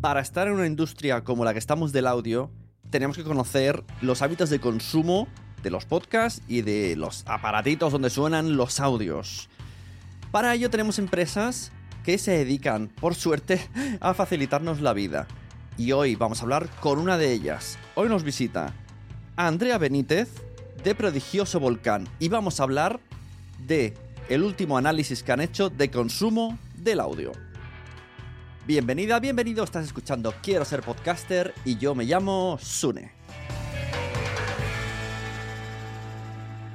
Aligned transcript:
Para 0.00 0.20
estar 0.20 0.46
en 0.46 0.54
una 0.54 0.66
industria 0.66 1.24
como 1.24 1.44
la 1.44 1.52
que 1.52 1.58
estamos 1.58 1.90
del 1.90 2.06
audio, 2.06 2.52
tenemos 2.88 3.16
que 3.16 3.24
conocer 3.24 3.82
los 4.00 4.22
hábitos 4.22 4.48
de 4.48 4.60
consumo 4.60 5.26
de 5.60 5.70
los 5.70 5.86
podcasts 5.86 6.40
y 6.46 6.62
de 6.62 6.94
los 6.94 7.24
aparatitos 7.26 7.90
donde 7.90 8.08
suenan 8.08 8.56
los 8.56 8.78
audios. 8.78 9.48
Para 10.30 10.54
ello 10.54 10.70
tenemos 10.70 11.00
empresas 11.00 11.72
que 12.04 12.16
se 12.18 12.30
dedican, 12.30 12.92
por 13.00 13.16
suerte, 13.16 13.60
a 14.00 14.14
facilitarnos 14.14 14.80
la 14.80 14.92
vida. 14.92 15.26
Y 15.76 15.90
hoy 15.90 16.14
vamos 16.14 16.38
a 16.38 16.42
hablar 16.44 16.68
con 16.78 17.00
una 17.00 17.18
de 17.18 17.32
ellas. 17.32 17.76
Hoy 17.96 18.08
nos 18.08 18.22
visita 18.22 18.74
Andrea 19.34 19.78
Benítez 19.78 20.28
de 20.84 20.94
Prodigioso 20.94 21.58
Volcán 21.58 22.08
y 22.20 22.28
vamos 22.28 22.60
a 22.60 22.62
hablar 22.62 23.00
de 23.66 23.94
el 24.28 24.44
último 24.44 24.78
análisis 24.78 25.24
que 25.24 25.32
han 25.32 25.40
hecho 25.40 25.70
de 25.70 25.90
consumo 25.90 26.56
del 26.76 27.00
audio. 27.00 27.32
Bienvenida, 28.68 29.18
bienvenido, 29.18 29.64
estás 29.64 29.86
escuchando 29.86 30.34
Quiero 30.42 30.62
ser 30.62 30.82
podcaster 30.82 31.54
y 31.64 31.78
yo 31.78 31.94
me 31.94 32.04
llamo 32.04 32.58
Sune. 32.60 33.12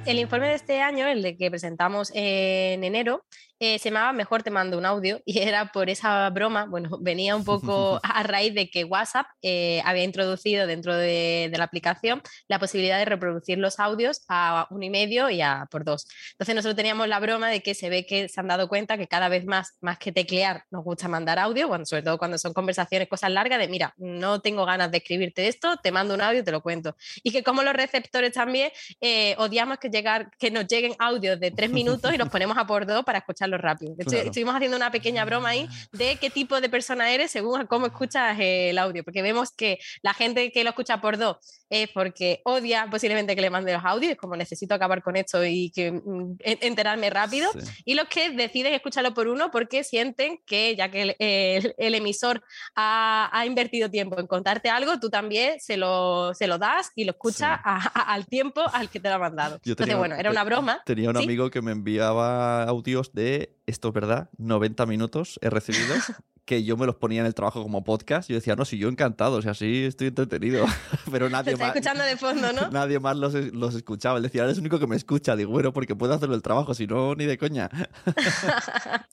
El 0.04 0.18
informe 0.18 0.48
de 0.48 0.54
este 0.54 0.82
año, 0.82 1.06
el 1.06 1.22
de 1.22 1.36
que 1.36 1.48
presentamos 1.50 2.10
en 2.12 2.82
enero, 2.82 3.24
eh, 3.60 3.78
se 3.78 3.90
llamaba 3.90 4.12
Mejor 4.12 4.42
te 4.42 4.50
mando 4.50 4.78
un 4.78 4.86
audio 4.86 5.20
y 5.24 5.38
era 5.38 5.72
por 5.72 5.90
esa 5.90 6.28
broma, 6.30 6.66
bueno, 6.66 6.90
venía 7.00 7.36
un 7.36 7.44
poco 7.44 8.00
a 8.02 8.22
raíz 8.22 8.54
de 8.54 8.70
que 8.70 8.84
WhatsApp 8.84 9.26
eh, 9.42 9.82
había 9.84 10.04
introducido 10.04 10.66
dentro 10.66 10.96
de, 10.96 11.48
de 11.50 11.58
la 11.58 11.64
aplicación 11.64 12.22
la 12.48 12.58
posibilidad 12.58 12.98
de 12.98 13.04
reproducir 13.04 13.58
los 13.58 13.78
audios 13.78 14.22
a 14.28 14.66
uno 14.70 14.84
y 14.84 14.90
medio 14.90 15.30
y 15.30 15.40
a 15.40 15.66
por 15.70 15.84
dos. 15.84 16.06
Entonces 16.32 16.54
nosotros 16.54 16.76
teníamos 16.76 17.08
la 17.08 17.20
broma 17.20 17.48
de 17.48 17.62
que 17.62 17.74
se 17.74 17.88
ve 17.88 18.06
que 18.06 18.28
se 18.28 18.40
han 18.40 18.48
dado 18.48 18.68
cuenta 18.68 18.98
que 18.98 19.06
cada 19.06 19.28
vez 19.28 19.44
más, 19.44 19.76
más 19.80 19.98
que 19.98 20.12
teclear, 20.12 20.64
nos 20.70 20.84
gusta 20.84 21.08
mandar 21.08 21.38
audio, 21.38 21.68
cuando, 21.68 21.86
sobre 21.86 22.02
todo 22.02 22.18
cuando 22.18 22.38
son 22.38 22.52
conversaciones, 22.52 23.08
cosas 23.08 23.30
largas, 23.30 23.58
de 23.58 23.68
mira, 23.68 23.94
no 23.96 24.40
tengo 24.40 24.64
ganas 24.64 24.90
de 24.90 24.98
escribirte 24.98 25.48
esto, 25.48 25.76
te 25.82 25.92
mando 25.92 26.14
un 26.14 26.20
audio 26.20 26.40
y 26.40 26.44
te 26.44 26.52
lo 26.52 26.62
cuento. 26.62 26.96
Y 27.22 27.30
que 27.30 27.42
como 27.42 27.62
los 27.62 27.74
receptores 27.74 28.32
también 28.32 28.70
eh, 29.00 29.34
odiamos 29.38 29.78
que, 29.78 29.88
llegar, 29.88 30.30
que 30.38 30.50
nos 30.50 30.66
lleguen 30.66 30.94
audios 30.98 31.38
de 31.40 31.50
tres 31.50 31.70
minutos 31.70 32.12
y 32.12 32.18
los 32.18 32.28
ponemos 32.28 32.56
a 32.58 32.66
por 32.66 32.86
dos 32.86 33.04
para 33.04 33.18
escucharlos 33.44 33.60
rápido. 33.60 33.94
De 33.96 34.02
hecho, 34.02 34.10
Claro. 34.10 34.26
estuvimos 34.26 34.54
haciendo 34.54 34.76
una 34.76 34.90
pequeña 34.90 35.24
broma 35.24 35.50
ahí 35.50 35.68
de 35.92 36.16
qué 36.16 36.30
tipo 36.30 36.60
de 36.60 36.68
persona 36.68 37.12
eres 37.12 37.30
según 37.30 37.60
a 37.60 37.66
cómo 37.66 37.86
escuchas 37.86 38.36
el 38.40 38.78
audio, 38.78 39.04
porque 39.04 39.22
vemos 39.22 39.50
que 39.52 39.78
la 40.02 40.14
gente 40.14 40.50
que 40.52 40.64
lo 40.64 40.70
escucha 40.70 41.00
por 41.00 41.18
dos 41.18 41.36
es 41.82 41.88
porque 41.90 42.40
odia 42.44 42.86
posiblemente 42.90 43.34
que 43.34 43.40
le 43.42 43.50
mande 43.50 43.72
los 43.72 43.84
audios, 43.84 44.16
como 44.16 44.36
necesito 44.36 44.74
acabar 44.74 45.02
con 45.02 45.16
esto 45.16 45.44
y 45.44 45.70
que 45.70 45.90
mm, 45.92 46.36
en- 46.40 46.58
enterarme 46.60 47.10
rápido, 47.10 47.50
Sí. 47.52 47.82
y 47.84 47.94
los 47.94 48.06
que 48.08 48.30
deciden 48.30 48.74
escucharlo 48.74 49.12
por 49.14 49.28
uno 49.28 49.50
porque 49.50 49.82
sienten 49.84 50.38
que 50.46 50.76
ya 50.76 50.90
que 50.90 51.02
el, 51.02 51.16
el- 51.18 51.74
el 51.78 51.94
emisor 51.94 52.42
ha, 52.76 53.28
ha 53.32 53.46
invertido 53.46 53.90
tiempo 53.90 54.18
en 54.20 54.26
contarte 54.26 54.68
algo, 54.70 55.00
tú 55.00 55.10
también 55.10 55.58
se 55.60 55.76
lo, 55.76 56.32
se 56.34 56.46
lo 56.46 56.58
das 56.58 56.90
y 56.94 57.04
lo 57.04 57.10
escuchas 57.12 57.34
Sí. 57.58 57.62
a- 57.64 57.90
a- 57.94 58.12
al 58.14 58.26
tiempo 58.26 58.62
al 58.72 58.88
que 58.88 59.00
te 59.00 59.08
lo 59.08 59.14
ha 59.16 59.18
mandado. 59.18 59.56
Yo 59.64 59.72
Entonces, 59.72 59.76
tenía- 59.86 59.96
bueno, 59.96 60.14
era 60.16 60.30
una 60.30 60.44
broma. 60.44 60.82
Tenía 60.84 61.10
un 61.10 61.16
¿sí? 61.16 61.24
amigo 61.24 61.50
que 61.50 61.60
me 61.62 61.72
enviaba 61.72 62.62
audios 62.64 63.12
de, 63.12 63.54
esto 63.66 63.88
es 63.88 63.94
verdad, 63.94 64.28
90 64.38 64.86
minutos 64.86 65.38
he 65.42 65.50
recibido, 65.50 65.94
que 66.44 66.62
yo 66.64 66.76
me 66.76 66.86
los 66.86 66.96
ponía 66.96 67.20
en 67.20 67.26
el 67.26 67.34
trabajo 67.34 67.62
como 67.62 67.84
podcast. 67.84 68.28
Yo 68.28 68.36
decía, 68.36 68.56
no, 68.56 68.64
si 68.64 68.78
yo 68.78 68.88
encantado, 68.88 69.36
o 69.36 69.42
sea, 69.42 69.54
sí 69.54 69.84
estoy 69.84 70.08
entretenido. 70.08 70.66
Pero 71.10 71.26
Te 71.26 71.32
nadie 71.32 71.52
está 71.52 71.66
más, 71.66 71.76
escuchando 71.76 72.04
de 72.04 72.16
fondo, 72.16 72.52
¿no? 72.52 72.68
nadie 72.72 73.00
más 73.00 73.16
los, 73.16 73.34
los 73.34 73.74
escuchaba. 73.74 74.18
Él 74.18 74.24
decía, 74.24 74.44
eres 74.44 74.56
el 74.56 74.60
único 74.60 74.78
que 74.78 74.86
me 74.86 74.96
escucha. 74.96 75.36
Digo, 75.36 75.50
bueno, 75.50 75.72
porque 75.72 75.96
puedo 75.96 76.12
hacerlo 76.12 76.34
el 76.34 76.42
trabajo, 76.42 76.74
si 76.74 76.86
no, 76.86 77.14
ni 77.14 77.26
de 77.26 77.38
coña. 77.38 77.70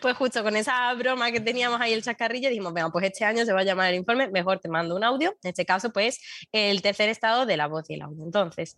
Pues 0.00 0.16
justo 0.16 0.42
con 0.42 0.54
esa 0.56 0.92
broma 0.94 1.32
que 1.32 1.40
teníamos 1.40 1.80
ahí 1.80 1.92
el 1.92 2.02
chascarrillo, 2.02 2.48
dijimos, 2.48 2.74
venga, 2.74 2.90
pues 2.90 3.06
este 3.06 3.24
año 3.24 3.44
se 3.44 3.52
va 3.52 3.60
a 3.60 3.64
llamar 3.64 3.88
el 3.88 3.96
informe, 3.96 4.28
mejor 4.28 4.58
te 4.58 4.68
mando 4.68 4.94
un 4.94 5.02
audio, 5.02 5.30
en 5.42 5.48
este 5.48 5.64
caso, 5.64 5.90
pues 5.92 6.20
el 6.52 6.82
tercer 6.82 7.08
estado 7.08 7.46
de 7.46 7.56
la 7.56 7.68
voz 7.68 7.88
y 7.88 7.94
el 7.94 8.02
audio. 8.02 8.22
Entonces, 8.22 8.76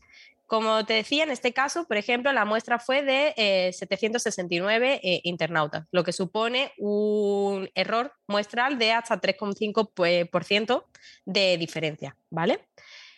como 0.55 0.87
te 0.87 0.95
decía, 0.95 1.25
en 1.25 1.33
este 1.33 1.53
caso, 1.53 1.85
por 1.85 1.97
ejemplo, 1.97 2.33
la 2.33 2.45
muestra 2.45 2.79
fue 2.79 3.03
de 3.03 3.35
eh, 3.37 3.73
769 3.73 5.01
eh, 5.03 5.21
internautas, 5.25 5.89
lo 5.91 6.05
que 6.05 6.13
supone 6.13 6.71
un 6.79 7.69
error 7.75 8.13
muestral 8.29 8.79
de 8.79 8.93
hasta 8.93 9.21
3,5% 9.21 9.91
pues, 9.93 10.29
por 10.29 10.45
ciento 10.45 10.87
de 11.25 11.59
diferencia, 11.59 12.17
¿vale? 12.31 12.69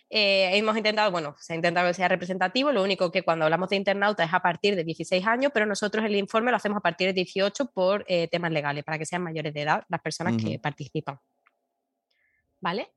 Eh, 0.09 0.57
hemos 0.57 0.79
intentado, 0.79 1.11
bueno, 1.11 1.35
se 1.39 1.53
ha 1.53 1.57
intentado 1.57 1.87
que 1.89 1.93
sea 1.93 2.09
representativo, 2.09 2.73
lo 2.73 2.83
único 2.83 3.13
que 3.13 3.23
cuando 3.23 3.45
hablamos 3.45 3.69
de 3.69 3.77
internauta 3.77 4.25
es 4.25 4.33
a 4.33 4.41
partir 4.41 4.75
de 4.75 4.85
16 4.85 5.27
años, 5.27 5.51
pero 5.53 5.67
nosotros 5.67 6.07
el 6.07 6.17
informe 6.17 6.51
lo 6.51 6.57
hacemos 6.57 6.79
a 6.79 6.81
partir 6.81 7.09
de 7.09 7.13
18 7.13 7.71
por 7.75 8.07
eh, 8.09 8.29
temas 8.29 8.51
legales, 8.51 8.83
para 8.83 8.99
que 8.99 9.05
sean 9.05 9.23
mayores 9.23 9.53
de 9.53 9.61
edad 9.61 9.85
las 9.91 10.01
personas 10.01 10.43
que 10.43 10.59
participan. 10.59 11.19
¿Vale? 12.63 12.96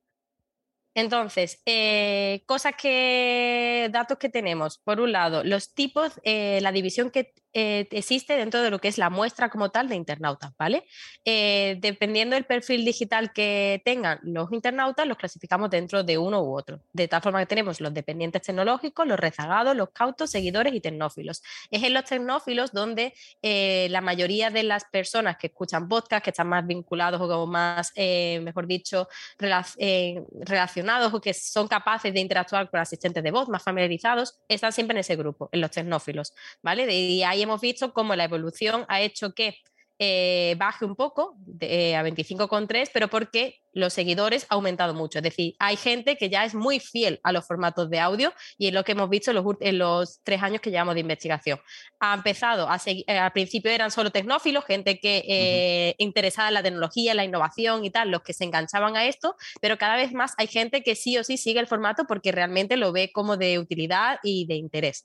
Entonces, 0.96 1.62
eh, 1.66 2.44
cosas 2.46 2.74
que, 2.78 3.90
datos 3.92 4.18
que 4.18 4.30
tenemos. 4.30 4.80
Por 4.80 5.00
un 5.00 5.12
lado, 5.12 5.44
los 5.44 5.74
tipos, 5.74 6.20
eh, 6.24 6.60
la 6.62 6.72
división 6.72 7.12
que 7.12 7.34
eh, 7.54 7.88
existe 7.92 8.36
dentro 8.36 8.62
de 8.62 8.70
lo 8.70 8.80
que 8.80 8.88
es 8.88 8.98
la 8.98 9.10
muestra 9.10 9.50
como 9.50 9.70
tal 9.70 9.90
de 9.90 9.96
internautas, 9.96 10.52
¿vale? 10.58 10.86
Eh, 11.26 11.78
dependiendo 11.80 12.36
del 12.36 12.46
perfil 12.46 12.86
digital 12.86 13.34
que 13.34 13.82
tengan 13.84 14.20
los 14.22 14.52
internautas, 14.52 15.08
los 15.08 15.18
clasificamos 15.18 15.70
dentro 15.70 16.04
de 16.04 16.18
uno 16.18 16.44
u 16.44 16.56
otro. 16.56 16.82
De 16.94 17.08
tal 17.08 17.22
forma 17.22 17.40
que 17.40 17.48
tenemos 17.48 17.82
los 17.82 17.94
dependientes 17.94 18.44
tecnológicos, 18.44 19.08
los 19.08 19.20
rezagados, 19.20 19.76
los 19.76 19.90
cautos, 19.90 20.30
seguidores 20.30 20.74
y 20.74 20.82
tecnófilos. 20.82 21.42
Es 21.72 21.82
en 21.84 21.94
los 21.94 22.06
tecnófilos 22.06 22.72
donde 22.72 23.14
eh, 23.42 23.88
la 23.90 24.02
mayoría 24.02 24.52
de 24.52 24.64
las 24.64 24.86
personas 24.86 25.38
que 25.38 25.48
escuchan 25.48 25.88
podcast, 25.88 26.24
que 26.24 26.30
están 26.30 26.50
más 26.50 26.66
vinculados 26.68 27.20
o 27.22 27.48
más, 27.48 27.94
mejor 27.96 28.68
dicho, 28.68 29.08
relacionados 29.38 31.14
o 31.14 31.22
que 31.22 31.34
son 31.34 31.68
capaces 31.68 32.14
de 32.14 32.20
interactuar 32.20 32.70
con 32.70 32.80
asistentes 32.80 33.24
de 33.24 33.32
voz, 33.32 33.50
más 33.50 33.64
familiarizados, 33.64 34.40
están 34.48 34.72
siempre 34.72 34.96
en 34.96 35.00
ese 35.00 35.16
grupo, 35.16 35.50
en 35.52 35.62
los 35.62 35.72
tecnófilos, 35.72 36.34
¿vale? 36.62 36.86
De, 36.86 37.26
ahí 37.40 37.44
hemos 37.44 37.62
visto 37.62 37.94
cómo 37.94 38.16
la 38.16 38.26
evolución 38.26 38.86
ha 38.88 39.02
hecho 39.02 39.34
que 39.34 39.56
eh, 40.02 40.56
baje 40.58 40.86
un 40.86 40.96
poco 40.96 41.36
de, 41.40 41.90
eh, 41.90 41.96
a 41.98 42.04
25,3, 42.04 42.90
pero 42.94 43.10
porque 43.10 43.60
los 43.74 43.92
seguidores 43.92 44.44
han 44.44 44.56
aumentado 44.56 44.94
mucho. 44.94 45.20
Es 45.20 45.24
decir, 45.24 45.56
hay 45.60 45.76
gente 45.76 46.16
que 46.16 46.30
ya 46.30 46.46
es 46.46 46.56
muy 46.56 46.80
fiel 46.80 47.20
a 47.22 47.34
los 47.34 47.46
formatos 47.46 47.90
de 47.90 48.00
audio 48.00 48.34
y 48.58 48.68
es 48.68 48.74
lo 48.74 48.86
que 48.86 48.94
hemos 48.94 49.10
visto 49.10 49.32
en 49.60 49.78
los, 49.78 50.22
tres 50.24 50.42
años 50.42 50.62
que 50.62 50.72
llevamos 50.72 50.94
de 50.94 51.02
investigación. 51.02 51.60
Ha 52.00 52.14
empezado, 52.14 52.70
a 52.70 52.80
seguir, 52.80 53.04
eh, 53.08 53.18
al 53.18 53.34
principio 53.34 53.72
eran 53.72 53.92
solo 53.92 54.10
tecnófilos, 54.10 54.64
gente 54.64 55.00
que 55.00 55.96
interesada 55.98 56.48
en 56.48 56.54
la 56.54 56.64
tecnología, 56.64 57.12
en 57.12 57.18
la 57.18 57.26
innovación 57.26 57.84
y 57.84 57.90
tal, 57.90 58.10
los 58.10 58.22
que 58.22 58.32
se 58.32 58.46
enganchaban 58.46 58.96
a 58.96 59.06
esto, 59.06 59.36
pero 59.60 59.78
cada 59.78 59.98
vez 59.98 60.14
más 60.14 60.34
hay 60.38 60.48
gente 60.48 60.82
que 60.82 60.96
sí 60.96 61.18
o 61.18 61.26
sí 61.26 61.36
sigue 61.36 61.60
el 61.60 61.68
formato 61.68 62.06
porque 62.08 62.32
realmente 62.32 62.78
lo 62.78 62.94
ve 62.94 63.12
como 63.12 63.36
de 63.36 63.60
utilidad 63.60 64.20
y 64.24 64.46
de 64.46 64.56
interés. 64.56 65.04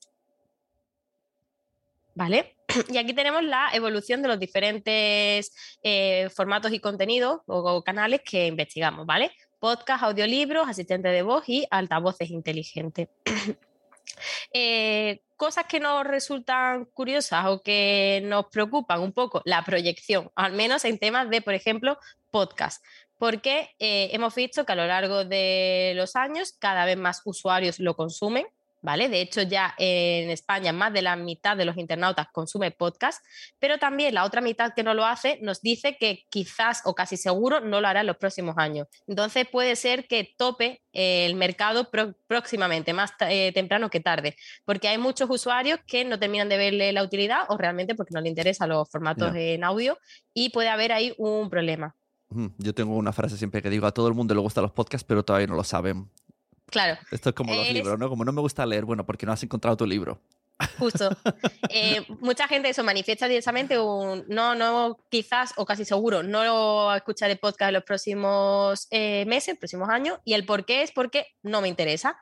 ¿Vale? 2.15 2.57
Y 2.89 2.99
aquí 2.99 3.13
tenemos 3.13 3.43
la 3.45 3.71
evolución 3.73 4.23
de 4.23 4.29
los 4.29 4.39
diferentes 4.39 5.53
eh, 5.83 6.29
formatos 6.35 6.73
y 6.73 6.81
contenidos 6.81 7.41
o, 7.47 7.83
canales 7.83 8.21
que 8.25 8.47
investigamos, 8.47 9.07
¿vale? 9.07 9.33
Podcast, 9.59 10.03
audiolibros, 10.05 10.69
asistente 10.69 11.09
de 11.09 11.23
voz 11.23 11.49
y 11.49 11.67
altavoces 11.71 12.31
inteligentes. 12.31 13.09
Eh, 14.53 15.23
cosas 15.37 15.65
que 15.67 15.81
nos 15.81 16.05
resultan 16.05 16.85
curiosas 16.85 17.47
o 17.47 17.63
que 17.63 18.23
nos 18.25 18.47
preocupan 18.47 19.01
un 19.01 19.13
poco, 19.13 19.43
la 19.45 19.65
proyección, 19.65 20.31
al 20.37 20.53
menos 20.53 20.85
en 20.85 20.99
temas 20.99 21.29
de, 21.31 21.43
por 21.43 21.55
ejemplo, 21.55 21.99
podcast. 22.31 22.85
Porque 23.19 23.71
eh, 23.79 24.11
hemos 24.13 24.35
visto 24.35 24.65
que 24.65 24.73
a 24.73 24.77
lo 24.77 24.87
largo 24.87 25.25
de 25.25 25.95
los 25.97 26.15
años 26.15 26.55
cada 26.59 26.85
vez 26.85 26.97
más 26.97 27.23
usuarios 27.25 27.81
lo 27.81 27.97
consumen, 27.97 28.47
¿vale? 28.85 29.09
De 29.09 29.23
hecho, 29.23 29.41
ya 29.43 29.75
en 29.79 30.31
España 30.31 30.73
más 30.73 30.93
de 30.93 31.01
la 31.01 31.17
mitad 31.17 31.57
de 31.57 31.65
los 31.65 31.79
internautas 31.79 32.27
consume 32.33 32.71
podcast, 32.71 33.25
pero 33.59 33.79
también 33.79 34.15
la 34.15 34.25
otra 34.25 34.43
mitad 34.43 34.75
que 34.75 34.83
no 34.83 34.93
lo 34.93 35.07
hace 35.07 35.39
nos 35.41 35.63
dice 35.63 35.97
que 35.99 36.25
quizás 36.29 36.83
o 36.85 36.95
casi 36.95 37.17
seguro 37.17 37.61
no 37.61 37.81
lo 37.81 37.89
hará 37.89 38.03
en 38.03 38.07
los 38.07 38.19
próximos 38.19 38.57
años. 38.59 38.87
Entonces 39.07 39.49
puede 39.51 39.75
ser 39.77 40.07
que 40.07 40.35
tope 40.37 40.83
el 40.93 41.35
mercado 41.35 41.91
próximamente, 42.27 42.93
más 42.93 43.13
eh, 43.21 43.53
temprano 43.55 43.89
que 43.89 44.01
tarde, 44.01 44.37
porque 44.67 44.89
hay 44.89 44.99
muchos 44.99 45.31
usuarios 45.31 45.81
que 45.87 46.05
no 46.05 46.19
terminan 46.19 46.51
de 46.51 46.59
verle 46.59 46.93
la 46.93 47.03
utilidad 47.03 47.45
o 47.49 47.57
realmente 47.57 47.95
porque 47.95 48.13
no 48.13 48.21
le 48.21 48.29
interesan 48.29 48.69
los 48.69 48.89
formatos 48.91 49.35
en 49.35 49.65
audio 49.65 49.99
y 50.35 50.51
puede 50.51 50.69
haber 50.69 50.93
ahí 50.93 51.15
un 51.17 51.49
problema. 51.49 51.97
Yo 52.59 52.75
tengo 52.75 52.97
una 52.97 53.13
frase 53.13 53.39
siempre 53.39 53.63
que 53.63 53.71
digo, 53.71 53.87
a 53.87 53.93
todo 53.93 54.09
el 54.09 54.15
mundo 54.15 54.35
le 54.35 54.41
gustan 54.41 54.63
los 54.63 54.73
podcasts, 54.73 55.07
pero 55.07 55.25
todavía 55.25 55.47
no 55.47 55.55
lo 55.55 55.65
saben. 55.65 56.11
Claro. 56.67 56.99
Esto 57.11 57.31
es 57.31 57.35
como 57.35 57.55
los 57.55 57.71
libros, 57.71 57.99
¿no? 57.99 58.09
Como 58.09 58.25
no 58.25 58.33
me 58.33 58.41
gusta 58.41 58.67
leer, 58.67 58.85
bueno, 58.85 59.05
porque 59.05 59.27
no 59.27 59.33
has 59.33 59.43
encontrado 59.43 59.77
tu 59.77 59.87
libro. 59.87 60.21
Justo. 60.79 61.11
Eh, 61.77 62.07
mucha 62.21 62.47
gente 62.47 62.69
eso 62.69 62.85
manifiesta 62.85 63.27
directamente 63.27 63.81
un 63.81 64.25
no, 64.29 64.55
no, 64.55 64.97
quizás 65.11 65.53
o 65.57 65.67
casi 65.67 65.85
seguro 65.85 66.23
no 66.23 66.45
lo 66.45 66.95
escucharé 66.95 67.35
podcast 67.35 67.71
en 67.71 67.75
los 67.75 67.83
próximos 67.83 68.87
eh, 68.93 69.25
meses, 69.27 69.59
próximos 69.59 69.89
años. 69.89 70.21
Y 70.25 70.35
el 70.35 70.47
por 70.47 70.65
qué 70.65 70.83
es 70.83 70.93
porque 70.93 71.27
no 71.43 71.61
me 71.61 71.69
interesa. 71.69 72.17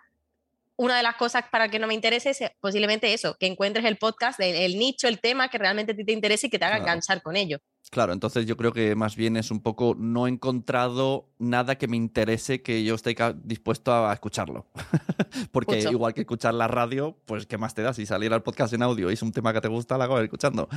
Una 0.83 0.97
de 0.97 1.05
las 1.05 1.15
cosas 1.15 1.45
para 1.49 1.69
que 1.69 1.79
no 1.79 1.87
me 1.87 1.95
interese 1.95 2.31
es 2.31 2.43
posiblemente 2.61 3.15
eso, 3.15 3.37
que 3.39 3.47
encuentres 3.47 3.85
el 3.85 3.99
podcast, 3.99 4.41
el, 4.41 4.77
nicho, 4.81 5.07
el 5.07 5.21
tema 5.21 5.49
que 5.49 5.57
realmente 5.57 5.95
te 5.95 6.11
interese 6.11 6.49
y 6.49 6.51
que 6.51 6.59
te 6.59 6.65
haga 6.65 6.79
enganchar 6.79 7.23
con 7.23 7.37
ello. 7.37 7.59
Claro, 7.93 8.13
entonces 8.13 8.47
yo 8.47 8.57
creo 8.57 8.73
que 8.73 8.97
más 8.97 9.15
bien 9.15 9.37
es 9.37 9.53
un 9.53 9.63
poco, 9.63 9.95
no 9.97 10.27
he 10.27 10.31
encontrado 10.31 11.29
nada 11.39 11.79
que 11.79 11.87
me 11.87 11.97
interese 11.97 12.63
que 12.63 12.83
yo 12.83 12.97
esté 12.97 13.15
dispuesto 13.45 13.95
a 13.95 14.13
escucharlo. 14.13 14.67
Porque 15.53 15.79
igual 15.79 16.15
que 16.15 16.23
escuchar 16.23 16.55
la 16.55 16.67
radio, 16.67 17.17
pues 17.27 17.47
¿qué 17.47 17.59
más 17.59 17.75
te 17.75 17.83
da? 17.83 17.95
Si 17.95 18.05
salir 18.05 18.33
al 18.33 18.43
podcast 18.43 18.75
en 18.75 18.83
audio 18.83 19.09
y 19.09 19.15
es 19.15 19.23
un 19.23 19.31
tema 19.31 19.53
que 19.53 19.61
te 19.61 19.69
gusta, 19.69 19.97
la 19.97 20.07
acabas 20.07 20.25
escuchando. 20.25 20.69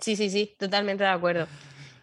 sí, 0.00 0.16
sí, 0.16 0.30
sí, 0.30 0.56
totalmente 0.58 1.04
de 1.04 1.10
acuerdo. 1.10 1.46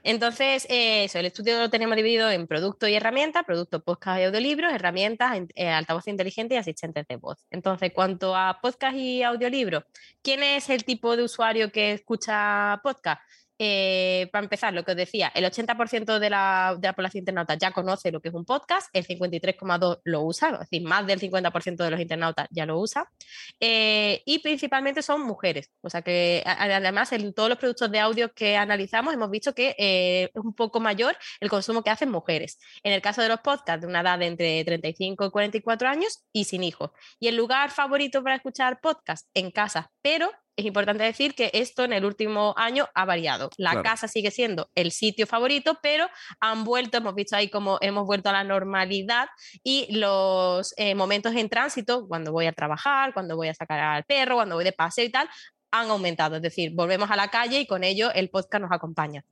Entonces, 0.04 0.66
eh, 0.70 1.04
eso, 1.06 1.20
el 1.20 1.26
estudio 1.26 1.58
lo 1.60 1.70
tenemos 1.70 1.96
dividido 1.96 2.30
en 2.32 2.48
producto 2.48 2.88
y 2.88 2.96
herramientas, 2.96 3.44
producto, 3.46 3.84
podcast 3.84 4.20
y 4.20 4.24
audiolibros, 4.24 4.74
herramientas, 4.74 5.38
eh, 5.56 5.70
altavoz 5.70 6.08
inteligente 6.08 6.56
y 6.56 6.58
asistentes 6.58 7.08
de 7.08 7.18
voz. 7.18 7.46
Entonces, 7.52 7.92
cuanto 7.94 8.36
a 8.36 8.60
podcast 8.62 8.96
y 8.96 9.24
audiolibros, 9.24 9.84
¿quién 10.22 10.44
es 10.44 10.70
el 10.70 10.86
tipo 10.86 11.18
de 11.18 11.24
usuario 11.24 11.72
que 11.72 11.94
escucha 11.94 12.80
podcast? 12.84 13.22
Eh, 13.62 14.30
para 14.32 14.46
empezar, 14.46 14.74
lo 14.74 14.86
que 14.86 14.92
os 14.92 14.98
decía, 14.98 15.32
el 15.36 15.44
80% 15.44 16.18
de 16.18 16.30
la, 16.30 16.78
de 16.80 16.88
la, 16.88 16.94
población 16.94 17.20
internauta 17.24 17.56
ya 17.56 17.72
conoce 17.72 18.10
lo 18.10 18.22
que 18.22 18.30
es 18.30 18.34
un 18.34 18.46
podcast, 18.46 18.88
el 18.94 19.06
53,2% 19.06 20.00
lo 20.06 20.22
usa, 20.24 20.50
es 20.52 20.60
decir, 20.60 20.84
más 20.84 21.06
del 21.06 21.20
50% 21.20 21.76
de 21.76 21.92
los 21.92 22.00
internautas 22.00 22.48
ya 22.52 22.66
lo 22.66 22.80
usa, 22.80 23.12
eh, 23.60 24.22
y 24.26 24.40
principalmente 24.40 25.02
son 25.02 25.22
mujeres. 25.24 25.72
O 25.82 25.90
sea 25.90 26.02
que 26.02 26.42
además 26.46 27.12
en 27.12 27.34
todos 27.34 27.50
los 27.50 27.58
productos 27.58 27.92
de 27.92 28.00
audio 28.00 28.34
que 28.34 28.56
analizamos 28.56 29.14
hemos 29.14 29.30
visto 29.30 29.54
que 29.54 29.76
eh, 29.78 30.32
es 30.34 30.42
un 30.42 30.54
poco 30.54 30.80
mayor 30.80 31.18
el 31.42 31.50
consumo 31.50 31.84
que 31.84 31.90
hacen 31.90 32.10
mujeres. 32.10 32.60
En 32.84 32.94
el 32.94 33.02
caso 33.02 33.22
de 33.22 33.28
los 33.28 33.42
podcasts, 33.42 33.82
de 33.82 33.88
una 33.88 34.02
edad 34.02 34.20
de 34.20 34.28
entre 34.28 34.64
35 34.64 35.26
y 35.26 35.32
44 35.32 35.90
años 35.90 36.24
y 36.32 36.46
sin 36.46 36.64
hijos. 36.64 36.92
Y 37.20 37.28
el 37.28 37.36
lugar 37.36 37.72
favorito 37.72 38.24
para 38.24 38.36
escuchar 38.36 38.80
podcast 38.80 39.28
en 39.34 39.52
casa, 39.52 39.92
pero 40.02 40.32
es 40.60 40.66
importante 40.66 41.04
decir 41.04 41.36
que 41.36 41.50
esto 41.54 41.84
en 41.84 41.94
el 41.94 42.06
último 42.06 42.54
año 42.58 42.88
ha 42.94 43.06
variado. 43.06 43.50
La 43.58 43.82
casa 43.82 44.08
sigue 44.08 44.32
siendo 44.32 44.70
el 44.76 44.92
sitio 44.92 45.26
favorito, 45.28 45.78
pero 45.82 46.08
han 46.40 46.64
vuelto, 46.64 46.98
hemos 46.98 47.16
visto 47.16 47.36
ahí 47.36 47.50
como 47.50 47.78
hemos 47.82 48.06
vuelto 48.06 48.30
a 48.30 48.34
la 48.34 48.44
normalidad 48.44 49.28
y 49.64 49.88
los 49.98 50.74
eh, 50.78 50.96
momentos 50.96 51.36
en 51.36 51.50
tránsito, 51.50 52.08
cuando 52.08 52.32
voy 52.32 52.46
a 52.46 52.54
trabajar, 52.54 53.14
cuando 53.14 53.36
voy 53.36 53.48
a 53.48 53.54
sacar 53.54 53.80
al 53.80 54.04
perro, 54.04 54.36
cuando 54.36 54.56
voy 54.56 54.64
de 54.64 54.74
paseo 54.74 55.06
y 55.06 55.12
tal, 55.12 55.30
han 55.72 55.90
aumentado. 55.90 56.36
Es 56.38 56.42
decir, 56.42 56.74
volvemos 56.74 57.10
a 57.12 57.16
la 57.16 57.30
calle 57.30 57.60
y 57.60 57.68
con 57.68 57.84
ello 57.84 58.12
el 58.14 58.30
podcast 58.30 58.62
nos 58.62 58.72
acompaña. 58.72 59.24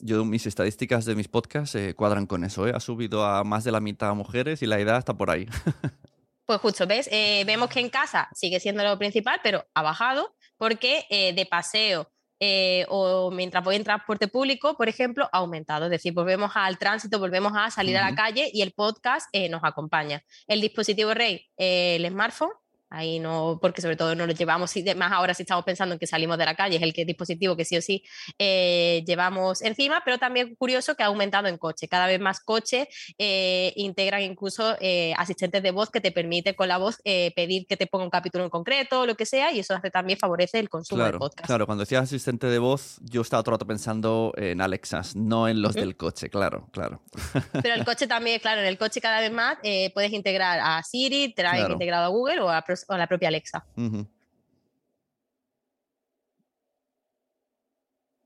Yo, 0.00 0.24
mis 0.24 0.46
estadísticas 0.46 1.04
de 1.04 1.14
mis 1.14 1.28
podcasts 1.28 1.74
eh, 1.74 1.94
cuadran 1.94 2.26
con 2.26 2.42
eso. 2.44 2.66
¿eh? 2.66 2.72
Ha 2.74 2.80
subido 2.80 3.24
a 3.24 3.44
más 3.44 3.64
de 3.64 3.72
la 3.72 3.80
mitad 3.80 4.14
mujeres 4.14 4.62
y 4.62 4.66
la 4.66 4.80
edad 4.80 4.98
está 4.98 5.14
por 5.14 5.30
ahí. 5.30 5.46
Pues 6.46 6.60
justo, 6.60 6.86
¿ves? 6.86 7.08
Eh, 7.12 7.44
vemos 7.46 7.68
que 7.68 7.80
en 7.80 7.88
casa 7.88 8.28
sigue 8.34 8.58
siendo 8.58 8.82
lo 8.82 8.98
principal, 8.98 9.40
pero 9.42 9.64
ha 9.74 9.82
bajado 9.82 10.34
porque 10.56 11.06
eh, 11.08 11.32
de 11.34 11.46
paseo 11.46 12.10
eh, 12.40 12.84
o 12.88 13.30
mientras 13.30 13.62
voy 13.62 13.76
en 13.76 13.84
transporte 13.84 14.26
público, 14.26 14.76
por 14.76 14.88
ejemplo, 14.88 15.28
ha 15.32 15.38
aumentado. 15.38 15.84
Es 15.84 15.92
decir, 15.92 16.12
volvemos 16.12 16.50
al 16.54 16.78
tránsito, 16.78 17.20
volvemos 17.20 17.52
a 17.54 17.70
salir 17.70 17.96
a 17.96 18.10
la 18.10 18.16
calle 18.16 18.50
y 18.52 18.62
el 18.62 18.72
podcast 18.72 19.32
nos 19.48 19.62
acompaña. 19.62 20.22
El 20.48 20.60
dispositivo 20.60 21.14
rey, 21.14 21.48
el 21.56 22.04
smartphone, 22.08 22.50
Ahí 22.94 23.20
no, 23.20 23.58
porque 23.60 23.80
sobre 23.80 23.96
todo 23.96 24.14
no 24.14 24.26
lo 24.26 24.34
llevamos, 24.34 24.74
más 24.96 25.12
ahora 25.12 25.32
si 25.32 25.44
estamos 25.44 25.64
pensando 25.64 25.94
en 25.94 25.98
que 25.98 26.06
salimos 26.06 26.36
de 26.36 26.44
la 26.44 26.54
calle, 26.54 26.76
es 26.76 26.82
el 26.82 26.92
que, 26.92 27.06
dispositivo 27.06 27.56
que 27.56 27.64
sí 27.64 27.78
o 27.78 27.80
sí 27.80 28.04
eh, 28.38 29.02
llevamos 29.06 29.62
encima, 29.62 30.02
pero 30.04 30.18
también 30.18 30.54
curioso 30.56 30.94
que 30.94 31.02
ha 31.02 31.06
aumentado 31.06 31.48
en 31.48 31.56
coche. 31.56 31.88
Cada 31.88 32.06
vez 32.06 32.20
más 32.20 32.40
coches 32.40 32.88
eh, 33.16 33.72
integran 33.76 34.20
incluso 34.20 34.76
eh, 34.78 35.14
asistentes 35.16 35.62
de 35.62 35.70
voz 35.70 35.88
que 35.88 36.02
te 36.02 36.12
permite 36.12 36.54
con 36.54 36.68
la 36.68 36.76
voz 36.76 36.98
pedir 37.02 37.66
que 37.66 37.78
te 37.78 37.86
ponga 37.86 38.04
un 38.04 38.10
capítulo 38.10 38.44
en 38.44 38.50
concreto 38.50 39.00
o 39.00 39.06
lo 39.06 39.14
que 39.14 39.24
sea, 39.24 39.52
y 39.52 39.60
eso 39.60 39.74
hace, 39.74 39.90
también 39.90 40.18
favorece 40.18 40.58
el 40.58 40.68
consumo 40.68 41.02
de 41.04 41.12
podcast. 41.12 41.46
Claro, 41.46 41.64
cuando 41.64 41.84
decías 41.84 42.02
asistente 42.02 42.46
de 42.46 42.58
voz, 42.58 42.98
yo 43.00 43.22
estaba 43.22 43.42
todo 43.42 43.52
el 43.52 43.54
rato 43.54 43.66
pensando 43.66 44.34
en 44.36 44.60
Alexas, 44.60 45.16
no 45.16 45.48
en 45.48 45.62
los 45.62 45.72
del 45.72 45.96
coche, 45.96 46.28
claro, 46.28 46.68
claro. 46.72 47.00
Pero 47.62 47.74
el 47.74 47.86
coche 47.86 48.06
también, 48.06 48.38
claro, 48.40 48.60
en 48.60 48.66
el 48.66 48.76
coche 48.76 49.00
cada 49.00 49.20
vez 49.20 49.32
más 49.32 49.56
puedes 49.94 50.12
integrar 50.12 50.60
a 50.60 50.82
Siri, 50.82 51.32
trae 51.32 51.62
integrado 51.72 52.04
a 52.04 52.08
Google 52.08 52.40
o 52.40 52.50
a 52.50 52.60
o 52.88 52.96
la 52.96 53.06
propia 53.06 53.28
Alexa. 53.28 53.64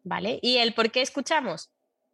¿Vale? 0.04 0.38
¿Y 0.42 0.58
el 0.58 0.74
por 0.74 0.90
qué 0.90 1.02
escuchamos? 1.02 1.70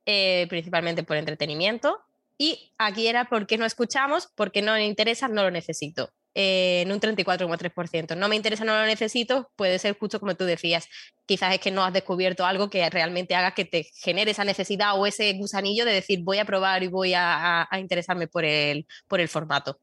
Eh, 0.07 0.47
principalmente 0.49 1.03
por 1.03 1.17
entretenimiento. 1.17 2.01
Y 2.39 2.73
aquí 2.79 3.07
era 3.07 3.27
por 3.27 3.47
qué 3.47 3.59
no 3.59 3.65
escuchamos, 3.65 4.29
porque 4.35 4.63
no 4.63 4.73
me 4.73 4.87
interesa, 4.87 5.29
no 5.29 5.43
lo 5.43 5.51
necesito. 5.51 6.13
Eh, 6.35 6.81
en 6.83 6.93
un 6.93 6.99
34,3%. 6.99 8.17
No 8.17 8.29
me 8.29 8.37
interesa, 8.37 8.65
no 8.65 8.75
lo 8.75 8.87
necesito, 8.87 9.51
puede 9.55 9.79
ser 9.79 9.99
justo 9.99 10.19
como 10.19 10.35
tú 10.35 10.45
decías. 10.45 10.89
Quizás 11.27 11.55
es 11.55 11.61
que 11.61 11.71
no 11.71 11.85
has 11.85 11.93
descubierto 11.93 12.47
algo 12.47 12.71
que 12.71 12.89
realmente 12.89 13.35
haga 13.35 13.53
que 13.53 13.67
te 13.67 13.85
genere 13.95 14.31
esa 14.31 14.45
necesidad 14.45 14.99
o 14.99 15.07
ese 15.07 15.31
gusanillo 15.35 15.85
de 15.85 15.93
decir 15.93 16.21
voy 16.23 16.39
a 16.39 16.47
probar 16.47 16.83
y 16.83 16.89
voy 16.89 17.13
a, 17.15 17.69
interesarme 17.79 18.29
por 18.29 18.45
el, 18.45 18.87
por 19.09 19.21
el 19.21 19.29
formato. 19.29 19.79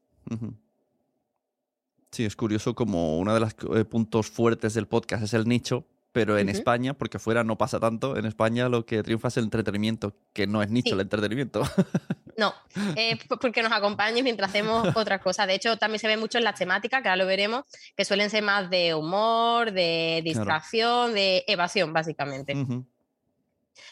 Sí, 2.10 2.24
es 2.24 2.34
curioso 2.34 2.74
como 2.74 3.18
uno 3.18 3.34
de 3.34 3.40
los 3.40 3.54
eh, 3.74 3.84
puntos 3.84 4.28
fuertes 4.30 4.74
del 4.74 4.86
podcast 4.86 5.22
es 5.22 5.34
el 5.34 5.46
nicho, 5.46 5.86
pero 6.12 6.38
en 6.38 6.48
España, 6.48 6.94
porque 6.94 7.20
fuera 7.20 7.44
no 7.44 7.56
pasa 7.56 7.78
tanto, 7.78 8.16
en 8.16 8.26
España 8.26 8.68
lo 8.68 8.84
que 8.84 9.02
triunfa 9.02 9.28
es 9.28 9.36
el 9.36 9.44
entretenimiento, 9.44 10.14
que 10.32 10.48
no 10.48 10.60
es 10.62 10.70
nicho 10.70 10.94
el 10.94 11.00
entretenimiento. 11.00 11.62
No, 12.36 12.54
eh, 12.96 13.18
porque 13.38 13.62
nos 13.62 13.72
acompaña 13.72 14.22
mientras 14.22 14.48
hacemos 14.48 14.96
otras 14.96 15.20
cosas. 15.20 15.46
De 15.46 15.54
hecho, 15.54 15.76
también 15.76 15.98
se 15.98 16.08
ve 16.08 16.16
mucho 16.16 16.38
en 16.38 16.44
las 16.44 16.58
temáticas, 16.58 17.02
que 17.02 17.08
ahora 17.08 17.22
lo 17.22 17.26
veremos, 17.26 17.64
que 17.94 18.06
suelen 18.06 18.30
ser 18.30 18.42
más 18.42 18.70
de 18.70 18.94
humor, 18.94 19.72
de 19.72 20.22
distracción, 20.24 21.12
de 21.12 21.44
evasión, 21.46 21.92
básicamente. 21.92 22.54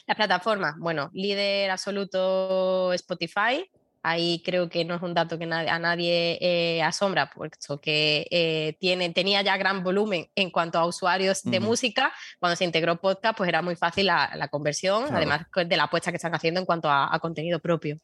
Las 0.07 0.17
plataformas, 0.17 0.77
bueno, 0.79 1.11
líder 1.13 1.71
absoluto 1.71 2.95
Spotify, 2.95 3.69
Ahí 4.03 4.43
creo 4.45 4.69
que 4.69 4.85
no 4.85 4.95
es 4.95 5.03
un 5.03 5.13
dato 5.13 5.39
que 5.39 5.45
a 5.45 5.79
nadie 5.79 6.39
eh, 6.41 6.83
asombra, 6.83 7.31
puesto 7.31 7.81
que 7.81 8.27
eh, 8.31 8.77
tiene, 8.79 9.11
tenía 9.11 9.43
ya 9.43 9.57
gran 9.57 9.83
volumen 9.83 10.29
en 10.35 10.51
cuanto 10.51 10.79
a 10.79 10.87
usuarios 10.87 11.43
de 11.43 11.61
música. 11.61 12.13
Cuando 12.39 12.57
se 12.57 12.65
integró 12.65 13.01
podcast, 13.01 13.37
pues 13.37 13.49
era 13.49 13.61
muy 13.61 13.77
fácil 13.77 14.07
la, 14.07 14.49
conversión, 14.51 15.05
además 15.15 15.47
de 15.55 15.77
la 15.77 15.85
apuesta 15.85 16.11
que 16.11 16.17
están 16.17 16.35
haciendo 16.35 16.61
en 16.61 16.67
cuanto 16.67 16.89
a, 16.91 17.19
contenido 17.21 17.59
propio. 17.59 17.99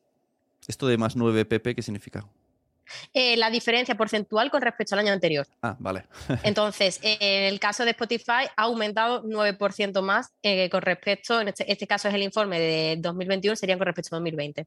¿Esto 0.67 0.87
de 0.89 0.97
más 0.99 1.15
9 1.15 1.45
pp 1.45 1.75
qué 1.75 1.83
significa? 1.83 2.27
Eh, 3.13 3.37
la 3.37 3.49
diferencia 3.49 3.95
porcentual 3.95 4.51
con 4.51 4.61
respecto 4.61 4.95
al 4.95 5.01
año 5.01 5.13
anterior. 5.13 5.47
Ah, 5.63 5.77
vale. 5.79 6.05
Entonces, 6.43 6.99
en 7.03 7.45
el 7.45 7.61
caso 7.61 7.85
de 7.85 7.93
Spotify 7.93 8.49
ha 8.57 8.63
aumentado 8.65 9.23
9% 9.23 10.03
más 10.03 10.33
con 10.71 10.83
respecto, 10.83 11.41
en 11.41 11.49
este, 11.49 11.71
este, 11.71 11.87
caso 11.87 12.09
es 12.09 12.15
el 12.15 12.23
informe 12.23 12.59
de 12.59 12.97
2021, 12.99 13.57
serían 13.57 13.79
con 13.79 13.87
respecto 13.87 14.15
a 14.15 14.19
2020. 14.19 14.67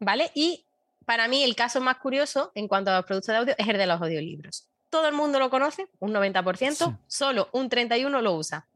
¿Vale? 0.00 0.30
Y 0.34 0.66
para 1.04 1.28
mí 1.28 1.44
el 1.44 1.54
caso 1.54 1.80
más 1.80 1.98
curioso 1.98 2.52
en 2.54 2.68
cuanto 2.68 2.90
a 2.90 2.96
los 2.96 3.04
productos 3.04 3.32
de 3.32 3.36
audio 3.36 3.54
es 3.56 3.68
el 3.68 3.78
de 3.78 3.86
los 3.86 4.00
audiolibros. 4.00 4.68
Todo 4.90 5.08
el 5.08 5.14
mundo 5.14 5.38
lo 5.38 5.50
conoce, 5.50 5.88
un 5.98 6.12
90%, 6.12 6.98
solo 7.06 7.48
un 7.52 7.68
31% 7.68 8.20
lo 8.20 8.34
usa. 8.34 8.68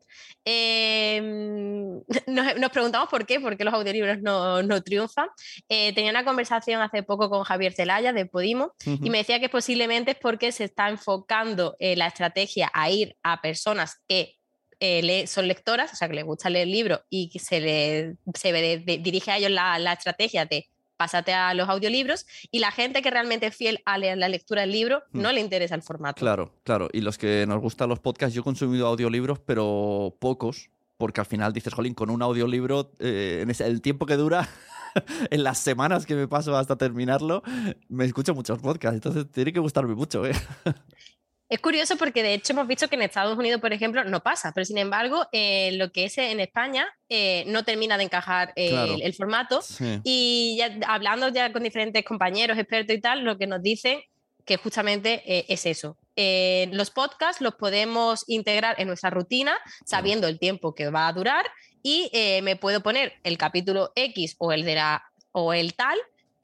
Em, 0.45 2.03
nos, 2.27 2.71
preguntamos 2.73 3.09
por 3.09 3.27
qué, 3.27 3.41
por 3.41 3.57
qué 3.57 3.65
los 3.65 3.75
audiolibros 3.75 4.21
no, 4.21 4.63
no 4.63 4.83
triunfan. 4.83 5.29
Eh, 5.69 5.93
tenía 5.95 6.11
una 6.11 6.25
conversación 6.25 6.81
hace 6.81 7.03
poco 7.03 7.31
con 7.31 7.45
Javier 7.45 7.73
Celaya 7.73 8.13
de 8.13 8.27
Podimo 8.27 8.73
y 8.85 9.11
me 9.11 9.19
decía 9.19 9.41
que 9.41 9.49
posiblemente 9.49 10.13
es 10.13 10.19
porque 10.19 10.53
se 10.53 10.65
está 10.65 10.89
enfocando 10.89 11.77
eh, 11.79 11.97
la 11.97 12.07
estrategia 12.07 12.71
a 12.73 12.91
ir 12.91 13.17
a 13.23 13.41
personas 13.41 14.01
que 14.09 14.38
eh, 14.81 15.27
son 15.27 15.49
lectoras, 15.49 15.93
o 15.93 15.97
sea, 15.97 16.09
que 16.09 16.15
les 16.15 16.25
gusta 16.25 16.51
leer 16.51 16.69
libros 16.69 17.01
y 17.11 17.29
que 17.31 17.39
se, 17.39 17.61
le, 17.61 18.17
se 18.35 18.79
dirige 18.79 19.31
a 19.31 19.39
ellos 19.39 19.51
la, 19.51 19.79
la, 19.79 19.93
estrategia 19.93 20.47
de 20.47 20.69
pásate 20.97 21.33
a 21.33 21.55
los 21.55 21.69
audiolibros 21.69 22.27
y 22.51 22.59
la 22.59 22.71
gente 22.71 23.01
que 23.01 23.11
realmente 23.11 23.47
es 23.47 23.57
fiel 23.57 23.81
a 23.87 23.97
leer 23.97 24.19
la 24.19 24.29
lectura 24.29 24.63
del 24.63 24.73
libro 24.73 25.03
hmm. 25.13 25.21
no 25.23 25.33
le 25.33 25.41
interesa 25.41 25.75
el 25.75 25.83
formato. 25.83 26.21
Claro, 26.21 26.53
claro. 26.65 26.89
Y 26.93 27.01
los 27.01 27.17
que 27.17 27.47
nos 27.47 27.61
gustan 27.61 27.89
los 27.89 28.01
podcasts, 28.01 28.35
yo 28.35 28.43
he 28.43 28.45
consumido 28.45 28.87
audiolibros, 28.87 29.39
pero 29.39 30.17
pocos, 30.19 30.71
porque 30.97 31.21
al 31.21 31.27
final 31.27 31.53
dices, 31.53 31.73
jolín, 31.73 31.95
con 31.95 32.11
un 32.11 32.21
audiolibro, 32.21 32.93
eh, 32.99 33.41
en 33.43 33.51
el 33.51 33.81
tiempo 33.81 34.05
que 34.05 34.17
dura, 34.17 34.49
en 35.31 35.45
las 35.45 35.59
semanas 35.59 36.05
que 36.05 36.15
me 36.15 36.29
paso 36.29 36.57
hasta 36.57 36.77
terminarlo, 36.77 37.43
me 37.89 38.05
escucho 38.05 38.35
muchos 38.35 38.59
podcasts, 38.59 38.97
entonces 38.97 39.31
tiene 39.31 39.53
que 39.53 39.61
gustarme 39.61 39.95
mucho. 39.95 40.27
¿eh? 40.27 40.33
Es 41.49 41.61
curioso 41.61 41.97
porque 41.97 42.23
de 42.23 42.35
hecho 42.35 42.53
hemos 42.53 42.67
visto 42.67 42.89
que 42.89 42.97
en 42.97 43.03
Estados 43.03 43.39
Unidos, 43.39 43.61
por 43.61 43.73
ejemplo, 43.73 44.05
no 44.05 44.23
pasa, 44.23 44.53
pero 44.55 44.67
sin 44.67 44.77
embargo, 44.77 45.27
eh, 45.33 45.71
lo 45.73 45.91
que 45.91 46.05
es 46.05 46.19
en 46.19 46.41
España 46.41 46.87
eh, 47.09 47.45
no 47.47 47.65
termina 47.65 47.97
de 47.97 48.05
encajar 48.05 48.53
el, 48.55 49.15
formato. 49.15 49.61
Y 50.05 50.57
ya 50.59 50.79
hablando 50.87 51.29
ya 51.29 51.51
con 51.51 51.63
diferentes 51.63 52.05
compañeros, 52.05 52.59
expertos 52.59 52.95
y 52.95 53.01
tal, 53.01 53.25
lo 53.25 53.39
que 53.39 53.47
nos 53.47 53.63
dicen 53.63 54.01
que 54.45 54.59
justamente 54.59 55.23
eh, 55.27 55.47
es 55.49 55.65
eso. 55.65 55.97
los 56.17 56.91
podcasts 56.91 57.41
los 57.41 57.55
podemos 57.55 58.25
integrar 58.27 58.79
en 58.79 58.89
nuestra 58.89 59.09
rutina 59.09 59.57
sabiendo 59.87 60.29
el 60.29 60.39
tiempo 60.39 60.75
que 60.75 60.91
va 60.91 61.09
a 61.09 61.13
durar 61.15 61.47
y 61.83 62.11
me 62.43 62.57
puedo 62.57 62.83
poner 62.83 63.15
el 63.25 63.39
capítulo 63.39 63.93
X 63.95 64.37
o 64.39 64.53
el 64.53 64.65
de 64.65 64.75
la 64.75 65.03
o 65.33 65.55
el 65.55 65.75
tal 65.75 65.97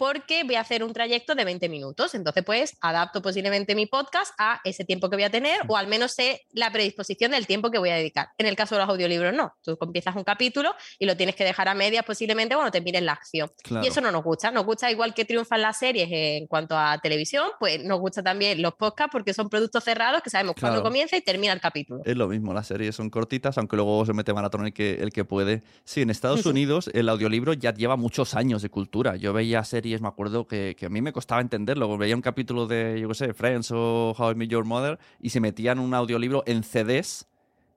porque 0.04 0.44
voy 0.44 0.56
a 0.56 0.60
hacer 0.60 0.84
un 0.84 0.92
trayecto 0.92 1.34
de 1.34 1.46
20 1.46 1.66
minutos. 1.70 2.14
Entonces, 2.14 2.44
pues 2.44 2.76
adapto 2.82 3.22
posiblemente 3.22 3.74
mi 3.74 3.86
podcast 3.86 4.34
a 4.36 4.60
ese 4.62 4.84
tiempo 4.84 5.08
que 5.08 5.16
voy 5.16 5.22
a 5.22 5.30
tener 5.30 5.62
o 5.66 5.78
al 5.78 5.86
menos 5.86 6.12
sé 6.12 6.42
la 6.52 6.70
predisposición 6.70 7.30
del 7.30 7.46
tiempo 7.46 7.70
que 7.70 7.78
voy 7.78 7.88
a 7.88 7.94
dedicar. 7.94 8.28
En 8.36 8.44
el 8.44 8.54
caso 8.54 8.74
de 8.74 8.82
los 8.82 8.90
audiolibros, 8.90 9.32
no. 9.32 9.54
Tú 9.62 9.78
empiezas 9.80 10.14
un 10.14 10.22
capítulo 10.22 10.74
y 10.98 11.06
lo 11.06 11.16
tienes 11.16 11.34
que 11.36 11.44
dejar 11.44 11.68
a 11.68 11.74
medias 11.74 12.04
posiblemente 12.04 12.54
cuando 12.54 12.70
te 12.70 12.82
mires 12.82 13.02
la 13.02 13.12
acción. 13.12 13.50
Y 13.82 13.86
eso 13.86 14.02
no 14.02 14.12
nos 14.12 14.22
gusta. 14.22 14.50
Nos 14.50 14.66
gusta 14.66 14.90
igual 14.90 15.14
que 15.14 15.24
triunfan 15.24 15.62
las 15.62 15.78
series 15.78 16.06
en 16.10 16.48
cuanto 16.48 16.76
a 16.76 16.98
televisión, 16.98 17.48
pues 17.58 17.82
nos 17.82 17.98
gusta 17.98 18.22
también 18.22 18.60
los 18.60 18.74
podcasts 18.74 19.10
porque 19.10 19.32
son 19.32 19.48
productos 19.48 19.84
cerrados 19.84 20.20
que 20.20 20.28
sabemos 20.28 20.54
cuándo 20.60 20.82
comienza 20.82 21.16
y 21.16 21.22
termina 21.22 21.54
el 21.54 21.60
capítulo. 21.62 22.02
Es 22.04 22.14
lo 22.14 22.28
mismo, 22.28 22.52
las 22.52 22.66
series 22.66 22.94
son 22.94 23.08
cortitas, 23.08 23.56
aunque 23.56 23.76
luego 23.76 24.04
se 24.04 24.12
mete 24.12 24.34
maratón 24.34 24.66
el 24.66 24.74
que, 24.74 24.96
el 24.96 25.14
que 25.14 25.24
puede. 25.24 25.62
Sí, 25.84 26.02
en 26.02 26.10
Estados 26.10 26.44
Unidos 26.44 26.90
el 26.92 27.08
audiolibro 27.08 27.54
ya 27.54 27.72
lleva 27.72 27.96
muchos 27.96 28.34
años 28.34 28.60
de 28.60 28.68
cultura. 28.68 29.16
Yo 29.16 29.32
veía 29.32 29.64
series 29.64 29.93
me 30.00 30.08
acuerdo 30.08 30.46
que, 30.46 30.76
a 30.84 30.88
mí 30.88 31.02
me 31.02 31.12
costaba 31.12 31.40
entenderlo. 31.40 31.96
Veía 31.96 32.14
un 32.14 32.22
capítulo 32.22 32.66
de, 32.66 32.98
yo 33.00 33.08
qué 33.08 33.14
sé, 33.14 33.34
Friends 33.34 33.70
o 33.72 34.14
How 34.18 34.32
I 34.32 34.34
Met 34.34 34.48
Your 34.48 34.64
Mother 34.64 34.98
y 35.20 35.30
se 35.30 35.40
metían 35.40 35.78
un 35.78 35.94
audiolibro 35.94 36.42
en 36.46 36.62
CDs 36.62 37.28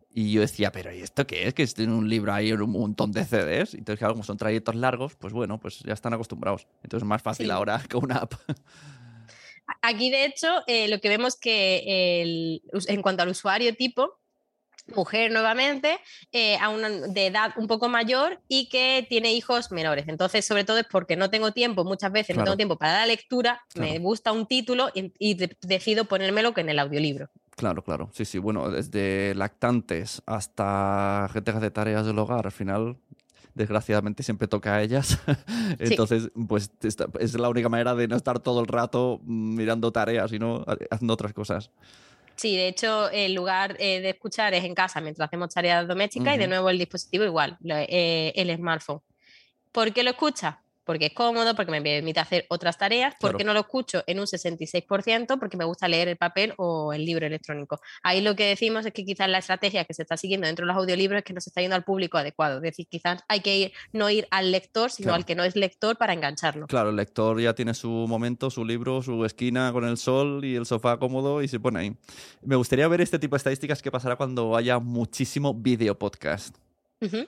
y 0.09 0.31
yo 0.31 0.41
decía, 0.41 0.71
pero 0.71 0.91
¿y 0.91 1.01
esto 1.01 1.27
qué 1.27 1.47
es? 1.47 1.53
Que 1.53 1.67
tiene 1.67 1.93
un 1.93 2.09
libro 2.09 2.33
ahí 2.33 2.49
en 2.49 2.61
un 2.61 2.71
montón 2.71 3.11
de 3.11 3.23
CDs. 3.23 3.75
Entonces, 3.75 3.99
claro, 3.99 4.15
como 4.15 4.23
son 4.23 4.37
trayectos 4.37 4.75
largos, 4.75 5.15
pues 5.15 5.31
bueno, 5.31 5.59
pues 5.59 5.79
ya 5.79 5.93
están 5.93 6.13
acostumbrados. 6.13 6.67
Entonces 6.83 7.03
es 7.03 7.07
más 7.07 7.21
fácil 7.21 7.51
ahora 7.51 7.83
que 7.89 7.97
una 7.97 8.17
app. 8.17 8.33
Aquí, 9.81 10.09
de 10.09 10.25
hecho, 10.25 10.47
eh, 10.65 10.87
lo 10.87 10.99
que 10.99 11.09
vemos 11.09 11.35
que 11.35 12.61
en 12.71 13.01
cuanto 13.01 13.23
al 13.23 13.29
usuario 13.29 13.75
tipo, 13.75 14.19
mujer 14.95 15.31
nuevamente, 15.31 15.99
eh, 16.31 16.57
a 16.57 16.69
una, 16.69 16.89
de 16.89 17.27
edad 17.27 17.53
un 17.57 17.67
poco 17.67 17.89
mayor 17.89 18.39
y 18.47 18.69
que 18.69 19.05
tiene 19.09 19.33
hijos 19.33 19.71
menores. 19.71 20.05
Entonces, 20.07 20.45
sobre 20.45 20.63
todo 20.63 20.77
es 20.77 20.85
porque 20.89 21.15
no 21.15 21.29
tengo 21.29 21.51
tiempo, 21.51 21.83
muchas 21.83 22.11
veces 22.11 22.35
no 22.35 22.43
tengo 22.43 22.57
tiempo 22.57 22.77
para 22.77 22.93
la 22.93 23.05
lectura, 23.05 23.61
me 23.75 23.99
gusta 23.99 24.31
un 24.31 24.47
título 24.47 24.89
y, 24.93 25.35
decido 25.61 26.05
ponérmelo 26.05 26.53
que 26.53 26.61
en 26.61 26.69
el 26.69 26.79
audiolibro. 26.79 27.29
Claro, 27.55 27.83
claro. 27.83 28.09
Sí, 28.13 28.25
sí. 28.25 28.37
Bueno, 28.37 28.69
desde 28.69 29.33
lactantes 29.35 30.21
hasta 30.27 31.27
gente 31.33 31.51
que 31.51 31.57
hace 31.57 31.71
tareas 31.71 32.05
del 32.05 32.19
hogar, 32.19 32.45
al 32.45 32.51
final 32.51 32.97
desgraciadamente 33.55 34.23
siempre 34.23 34.47
toca 34.47 34.75
a 34.75 34.83
ellas. 34.83 35.19
Entonces, 35.79 36.29
pues 36.47 36.71
es 37.19 37.33
la 37.33 37.49
única 37.49 37.67
manera 37.67 37.95
de 37.95 38.07
no 38.07 38.15
estar 38.15 38.39
todo 38.39 38.61
el 38.61 38.67
rato 38.67 39.19
mirando 39.25 39.91
tareas, 39.91 40.29
sino 40.29 40.63
haciendo 40.91 41.13
otras 41.13 41.33
cosas. 41.33 41.71
Sí, 42.37 42.55
de 42.55 42.67
hecho, 42.67 43.09
el 43.09 43.33
lugar 43.33 43.75
eh, 43.79 43.99
de 43.99 44.11
escuchar 44.11 44.53
es 44.53 44.63
en 44.63 44.75
casa 44.75 45.01
mientras 45.01 45.27
hacemos 45.27 45.51
tareas 45.51 45.87
domésticas 45.87 46.35
y 46.35 46.37
de 46.37 46.47
nuevo 46.47 46.69
el 46.69 46.77
dispositivo 46.77 47.23
igual, 47.23 47.57
eh, 47.65 48.31
el 48.35 48.55
smartphone. 48.55 49.01
¿Por 49.71 49.91
qué 49.91 50.03
lo 50.03 50.11
escuchas? 50.11 50.55
Porque 50.87 51.07
es 51.07 51.13
cómodo, 51.13 51.53
porque 51.55 51.71
me 51.71 51.81
permite 51.81 52.19
hacer 52.19 52.45
otras 52.49 52.77
tareas, 52.77 53.13
porque 53.19 53.43
no 53.43 53.53
lo 53.53 53.59
escucho 53.59 54.03
en 54.07 54.19
un 54.19 54.25
66%, 54.25 55.37
porque 55.37 55.57
me 55.57 55.65
gusta 55.65 55.87
leer 55.87 56.07
el 56.07 56.17
papel 56.17 56.53
o 56.57 56.93
el 56.93 57.05
libro 57.05 57.27
electrónico. 57.27 57.79
Ahí 58.01 58.21
lo 58.21 58.35
que 58.35 58.45
decimos 58.45 58.85
es 58.85 58.93
que 58.93 59.05
quizás 59.05 59.29
la 59.29 59.39
estrategia 59.39 59.83
que 59.83 59.93
se 59.93 60.01
está 60.01 60.17
siguiendo 60.17 60.47
dentro 60.47 60.65
de 60.65 60.71
los 60.71 60.81
audiolibros 60.81 61.19
es 61.19 61.25
que 61.25 61.33
no 61.33 61.41
se 61.41 61.49
está 61.49 61.61
yendo 61.61 61.75
al 61.75 61.83
público 61.83 62.17
adecuado. 62.17 62.57
Es 62.57 62.63
decir, 62.63 62.87
quizás 62.89 63.23
hay 63.27 63.41
que 63.41 63.57
ir, 63.57 63.73
no 63.91 64.09
ir 64.09 64.27
al 64.31 64.51
lector, 64.51 64.89
sino 64.89 65.13
al 65.13 65.25
que 65.25 65.35
no 65.35 65.43
es 65.43 65.55
lector 65.55 65.97
para 65.97 66.13
engancharlo. 66.13 66.67
Claro, 66.67 66.89
el 66.89 66.95
lector 66.95 67.39
ya 67.41 67.53
tiene 67.53 67.73
su 67.73 67.89
momento, 67.89 68.49
su 68.49 68.63
libro, 68.63 69.01
su 69.01 69.25
esquina 69.25 69.71
con 69.73 69.83
el 69.83 69.97
sol 69.97 70.45
y 70.45 70.55
el 70.55 70.65
sofá 70.65 70.97
cómodo 70.97 71.43
y 71.43 71.49
se 71.49 71.59
pone 71.59 71.79
ahí. 71.79 71.95
Me 72.41 72.55
gustaría 72.55 72.87
ver 72.87 73.01
este 73.01 73.19
tipo 73.19 73.35
de 73.35 73.39
estadísticas 73.39 73.81
que 73.81 73.91
pasará 73.91 74.15
cuando 74.15 74.55
haya 74.55 74.79
muchísimo 74.79 75.53
video 75.53 75.99
podcast 75.99 76.55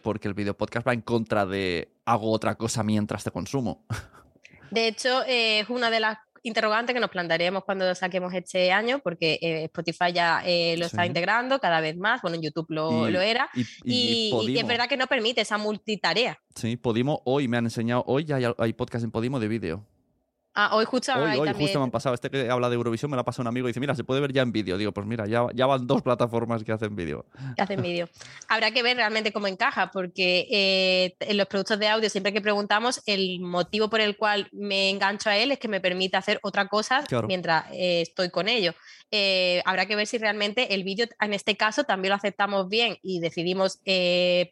porque 0.02 0.28
el 0.28 0.34
video 0.34 0.56
podcast 0.56 0.88
va 0.88 0.94
en 0.94 1.02
contra 1.02 1.46
de 1.46 1.94
hago 2.06 2.32
otra 2.32 2.56
cosa 2.56 2.84
mientras 2.84 3.24
te 3.24 3.32
consumo. 3.32 3.86
De 4.72 4.88
hecho, 4.88 5.24
eh, 5.26 5.62
es 5.62 5.70
una 5.70 5.90
de 5.90 6.00
las 6.00 6.18
interrogantes 6.44 6.94
que 6.94 7.00
nos 7.00 7.10
plantearemos 7.10 7.64
cuando 7.64 7.94
saquemos 7.96 8.34
este 8.34 8.72
año, 8.72 9.00
porque 9.00 9.40
eh, 9.42 9.64
Spotify 9.66 10.14
ya 10.14 10.42
eh, 10.46 10.76
lo 10.78 10.86
está 10.86 11.06
integrando 11.06 11.60
cada 11.60 11.82
vez 11.82 11.98
más, 11.98 12.22
bueno, 12.22 12.36
en 12.36 12.44
YouTube 12.44 12.68
lo, 12.70 13.08
era, 13.08 13.50
y, 13.84 14.32
es 14.58 14.68
verdad 14.68 14.88
que 14.88 14.98
no 14.98 15.08
permite 15.08 15.42
esa 15.42 15.58
multitarea. 15.58 16.40
Sí, 16.56 16.78
Podimo 16.78 17.22
hoy 17.26 17.48
me 17.48 17.58
han 17.58 17.66
enseñado, 17.66 18.04
hoy 18.08 18.26
ya 18.26 18.38
hay, 18.38 18.46
hay 18.58 18.74
podcast 18.74 19.04
en 19.04 19.12
Podimo 19.12 19.40
de 19.40 19.48
vídeo. 19.48 19.86
Ah, 20.56 20.76
hoy 20.76 20.84
justo, 20.86 21.14
hoy, 21.14 21.54
justo 21.54 21.80
me 21.80 21.86
han 21.86 21.92
pasado. 21.92 22.16
Este 22.16 22.30
que 22.30 22.50
habla 22.50 22.70
de 22.70 22.76
Eurovisión 22.76 23.10
me 23.10 23.16
la 23.16 23.24
pasa 23.24 23.42
un 23.42 23.48
amigo 23.48 23.68
y 23.68 23.70
dice, 23.70 23.80
mira, 23.80 23.96
se 23.96 24.04
puede 24.04 24.20
ver 24.20 24.34
ya 24.34 24.42
en 24.42 24.52
vídeo. 24.52 24.78
Digo, 24.78 24.92
pues 24.92 25.06
mira, 25.06 25.28
ya, 25.28 25.46
ya 25.54 25.66
van 25.68 25.86
dos 25.86 26.02
plataformas 26.02 26.64
que 26.64 26.72
hacen 26.72 26.96
vídeo. 26.96 27.26
Que 27.56 27.62
hacen 27.62 27.82
vídeo. 27.82 28.10
Habrá 28.48 28.72
que 28.72 28.84
ver 28.84 28.98
realmente 28.98 29.32
cómo 29.32 29.48
encaja, 29.48 29.92
porque 29.92 30.48
eh, 30.52 31.16
en 31.20 31.38
los 31.38 31.48
productos 31.48 31.80
de 31.80 31.88
audio, 31.88 32.10
siempre 32.10 32.34
que 32.34 32.42
preguntamos, 32.42 33.02
el 33.06 33.40
motivo 33.40 33.90
por 33.90 34.02
el 34.02 34.18
cual 34.18 34.50
me 34.52 34.90
engancho 34.90 35.30
a 35.30 35.38
él 35.38 35.52
es 35.52 35.60
que 35.60 35.68
me 35.68 35.80
permite 35.80 36.18
hacer 36.18 36.40
otra 36.42 36.68
cosa 36.68 37.04
mientras 37.28 37.66
eh, 37.72 38.02
estoy 38.02 38.30
con 38.30 38.50
ello. 38.50 38.74
Eh, 39.12 39.62
habrá 39.66 39.86
que 39.86 39.96
ver 39.96 40.08
si 40.08 40.18
realmente 40.18 40.74
el 40.74 40.84
vídeo, 40.84 41.08
en 41.22 41.34
este 41.34 41.56
caso, 41.58 41.84
también 41.84 42.10
lo 42.10 42.16
aceptamos 42.16 42.70
bien 42.70 42.98
y 43.02 43.20
decidimos 43.20 43.80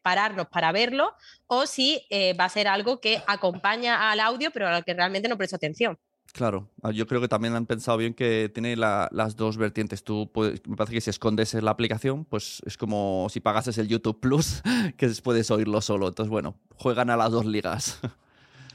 pararnos 0.03 0.47
para 0.47 0.71
verlo, 0.71 1.13
o 1.47 1.65
si 1.65 2.01
va 2.39 2.45
a 2.45 2.49
ser 2.49 2.67
algo 2.67 3.01
que 3.01 3.21
acompaña 3.27 4.09
al 4.11 4.19
audio, 4.19 4.51
pero 4.51 4.67
al 4.67 4.85
que 4.85 4.93
realmente 4.93 5.27
no 5.27 5.37
presto 5.37 5.55
atención. 5.55 5.96
Claro, 6.33 6.69
ah, 6.83 6.91
yo 6.91 7.07
creo 7.07 7.19
que 7.21 7.27
también 7.27 7.55
han 7.55 7.65
pensado 7.65 7.97
bien 7.97 8.13
que 8.13 8.49
tiene 8.53 8.75
la- 8.75 9.07
las 9.11 9.35
dos 9.35 9.57
vertientes. 9.57 10.03
Tú 10.03 10.29
puedes- 10.31 10.61
me 10.67 10.75
parece 10.75 10.93
que 10.93 11.01
si 11.01 11.09
escondes 11.09 11.53
la 11.55 11.71
aplicación, 11.71 12.25
pues 12.25 12.61
es 12.65 12.77
como 12.77 13.27
si 13.29 13.39
pagases 13.39 13.77
el 13.79 13.87
YouTube 13.87 14.19
Plus, 14.19 14.61
que 14.97 15.07
puedes 15.23 15.49
oírlo 15.49 15.81
solo. 15.81 16.07
Entonces, 16.09 16.29
bueno, 16.29 16.55
juegan 16.75 17.09
a 17.09 17.17
las 17.17 17.31
dos 17.31 17.45
ligas. 17.45 17.99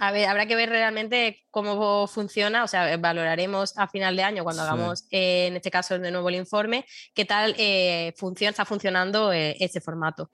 A 0.00 0.10
ver, 0.10 0.26
habrá 0.28 0.46
que 0.46 0.56
ver 0.56 0.68
realmente 0.68 1.44
cómo 1.52 2.08
funciona, 2.08 2.64
o 2.64 2.66
sea, 2.66 2.96
valoraremos 2.96 3.78
a 3.78 3.86
final 3.86 4.16
de 4.16 4.24
año 4.24 4.42
cuando 4.42 4.62
Sí. 4.64 4.68
hagamos, 4.68 5.04
eh, 5.12 5.46
en 5.46 5.54
este 5.54 5.70
caso, 5.70 5.96
de 5.96 6.10
nuevo 6.10 6.28
el 6.28 6.34
informe, 6.34 6.84
qué 7.14 7.24
tal 7.24 7.54
eh, 7.56 8.12
funciona, 8.16 8.50
está 8.50 8.64
funcionando 8.64 9.32
eh, 9.32 9.54
ese 9.60 9.80
formato. 9.80 10.28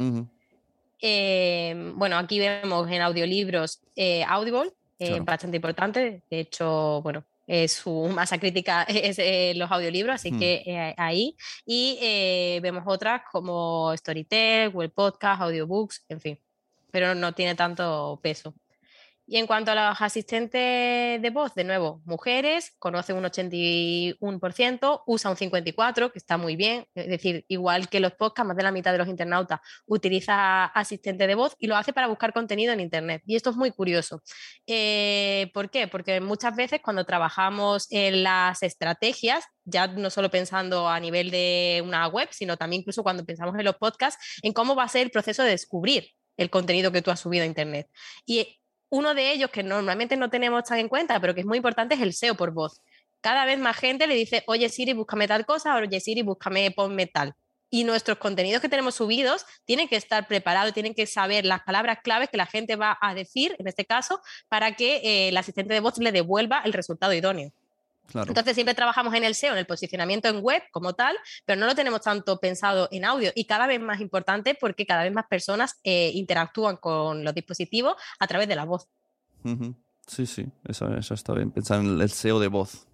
Eh, 1.02 1.92
bueno, 1.96 2.16
aquí 2.16 2.38
vemos 2.38 2.90
en 2.90 3.02
audiolibros 3.02 3.80
Audible, 4.26 4.72
eh, 4.98 5.08
Claro. 5.08 5.24
bastante 5.24 5.56
importante. 5.56 6.22
De 6.30 6.40
hecho, 6.40 7.00
bueno, 7.02 7.24
eh, 7.46 7.66
su 7.68 8.08
masa 8.12 8.38
crítica 8.38 8.82
es 8.84 9.18
eh, 9.18 9.52
los 9.56 9.70
audiolibros, 9.70 10.14
así 10.16 10.30
Hmm. 10.32 10.38
que 10.38 10.62
eh, 10.66 10.94
ahí. 10.96 11.36
Y 11.64 12.58
vemos 12.60 12.84
otras 12.86 13.22
como 13.32 13.94
Storytel, 13.96 14.70
Google 14.70 14.90
Podcast, 14.90 15.42
Audiobooks, 15.42 16.04
en 16.08 16.20
fin, 16.20 16.38
pero 16.90 17.14
no 17.14 17.32
tiene 17.32 17.54
tanto 17.54 18.18
peso. 18.22 18.54
Y 19.30 19.36
en 19.36 19.46
cuanto 19.46 19.72
a 19.72 19.74
los 19.90 20.00
asistentes 20.00 21.20
de 21.20 21.30
voz, 21.30 21.54
de 21.54 21.62
nuevo, 21.62 22.00
mujeres, 22.06 22.72
conocen 22.78 23.16
un 23.16 23.24
81%, 23.24 25.02
usa 25.06 25.30
un 25.30 25.36
54%, 25.36 26.10
que 26.10 26.18
está 26.18 26.38
muy 26.38 26.56
bien. 26.56 26.86
Es 26.94 27.08
decir, 27.08 27.44
igual 27.46 27.90
que 27.90 28.00
los 28.00 28.12
podcasts, 28.14 28.48
más 28.48 28.56
de 28.56 28.62
la 28.62 28.72
mitad 28.72 28.90
de 28.90 28.96
los 28.96 29.06
internautas 29.06 29.60
utiliza 29.84 30.64
asistente 30.64 31.26
de 31.26 31.34
voz 31.34 31.54
y 31.58 31.66
lo 31.66 31.76
hace 31.76 31.92
para 31.92 32.06
buscar 32.06 32.32
contenido 32.32 32.72
en 32.72 32.80
Internet. 32.80 33.22
Y 33.26 33.36
esto 33.36 33.50
es 33.50 33.56
muy 33.56 33.70
curioso. 33.70 34.22
Eh, 34.66 35.50
¿Por 35.52 35.68
qué? 35.70 35.88
Porque 35.88 36.22
muchas 36.22 36.56
veces 36.56 36.80
cuando 36.82 37.04
trabajamos 37.04 37.86
en 37.90 38.22
las 38.22 38.62
estrategias, 38.62 39.44
ya 39.64 39.88
no 39.88 40.08
solo 40.08 40.30
pensando 40.30 40.88
a 40.88 40.98
nivel 41.00 41.30
de 41.30 41.82
una 41.84 42.06
web, 42.08 42.28
sino 42.30 42.56
también 42.56 42.80
incluso 42.80 43.02
cuando 43.02 43.26
pensamos 43.26 43.54
en 43.58 43.66
los 43.66 43.76
podcasts, 43.76 44.40
en 44.42 44.54
cómo 44.54 44.74
va 44.74 44.84
a 44.84 44.88
ser 44.88 45.02
el 45.02 45.10
proceso 45.10 45.42
de 45.42 45.50
descubrir 45.50 46.12
el 46.38 46.48
contenido 46.48 46.92
que 46.92 47.02
tú 47.02 47.10
has 47.10 47.20
subido 47.20 47.42
a 47.42 47.46
Internet. 47.46 47.90
Y 48.24 48.58
uno 48.90 49.14
de 49.14 49.32
ellos 49.32 49.50
que 49.50 49.62
normalmente 49.62 50.16
no 50.16 50.30
tenemos 50.30 50.64
tan 50.64 50.78
en 50.78 50.88
cuenta, 50.88 51.20
pero 51.20 51.34
que 51.34 51.40
es 51.40 51.46
muy 51.46 51.58
importante, 51.58 51.94
es 51.94 52.00
el 52.00 52.12
SEO 52.14 52.36
por 52.36 52.52
voz. 52.52 52.80
Cada 53.20 53.44
vez 53.44 53.58
más 53.58 53.76
gente 53.76 54.06
le 54.06 54.14
dice, 54.14 54.44
oye 54.46 54.68
Siri, 54.68 54.92
búscame 54.92 55.26
tal 55.26 55.44
cosa, 55.44 55.74
oye 55.76 56.00
Siri, 56.00 56.22
búscame, 56.22 56.70
ponme 56.70 57.06
tal. 57.06 57.34
Y 57.70 57.84
nuestros 57.84 58.18
contenidos 58.18 58.62
que 58.62 58.68
tenemos 58.68 58.94
subidos 58.94 59.44
tienen 59.64 59.88
que 59.88 59.96
estar 59.96 60.26
preparados, 60.26 60.72
tienen 60.72 60.94
que 60.94 61.06
saber 61.06 61.44
las 61.44 61.62
palabras 61.62 61.98
claves 62.02 62.30
que 62.30 62.38
la 62.38 62.46
gente 62.46 62.76
va 62.76 62.96
a 63.00 63.14
decir, 63.14 63.54
en 63.58 63.66
este 63.66 63.84
caso, 63.84 64.20
para 64.48 64.74
que 64.74 64.96
eh, 64.96 65.28
el 65.28 65.36
asistente 65.36 65.74
de 65.74 65.80
voz 65.80 65.98
le 65.98 66.12
devuelva 66.12 66.62
el 66.64 66.72
resultado 66.72 67.12
idóneo. 67.12 67.52
Claro. 68.08 68.28
Entonces 68.28 68.54
siempre 68.54 68.74
trabajamos 68.74 69.14
en 69.14 69.22
el 69.22 69.34
SEO, 69.34 69.52
en 69.52 69.58
el 69.58 69.66
posicionamiento 69.66 70.28
en 70.28 70.40
web 70.40 70.62
como 70.72 70.94
tal, 70.94 71.16
pero 71.44 71.60
no 71.60 71.66
lo 71.66 71.74
tenemos 71.74 72.00
tanto 72.00 72.40
pensado 72.40 72.88
en 72.90 73.04
audio 73.04 73.30
y 73.34 73.44
cada 73.44 73.66
vez 73.66 73.80
más 73.80 74.00
importante 74.00 74.54
porque 74.54 74.86
cada 74.86 75.04
vez 75.04 75.12
más 75.12 75.26
personas 75.26 75.78
eh, 75.84 76.10
interactúan 76.14 76.78
con 76.78 77.22
los 77.22 77.34
dispositivos 77.34 77.96
a 78.18 78.26
través 78.26 78.48
de 78.48 78.56
la 78.56 78.64
voz. 78.64 78.88
Sí, 80.06 80.26
sí, 80.26 80.46
eso, 80.66 80.92
eso 80.96 81.14
está 81.14 81.34
bien. 81.34 81.50
Pensar 81.50 81.80
en 81.80 82.00
el 82.00 82.10
SEO 82.10 82.40
de 82.40 82.48
voz. 82.48 82.86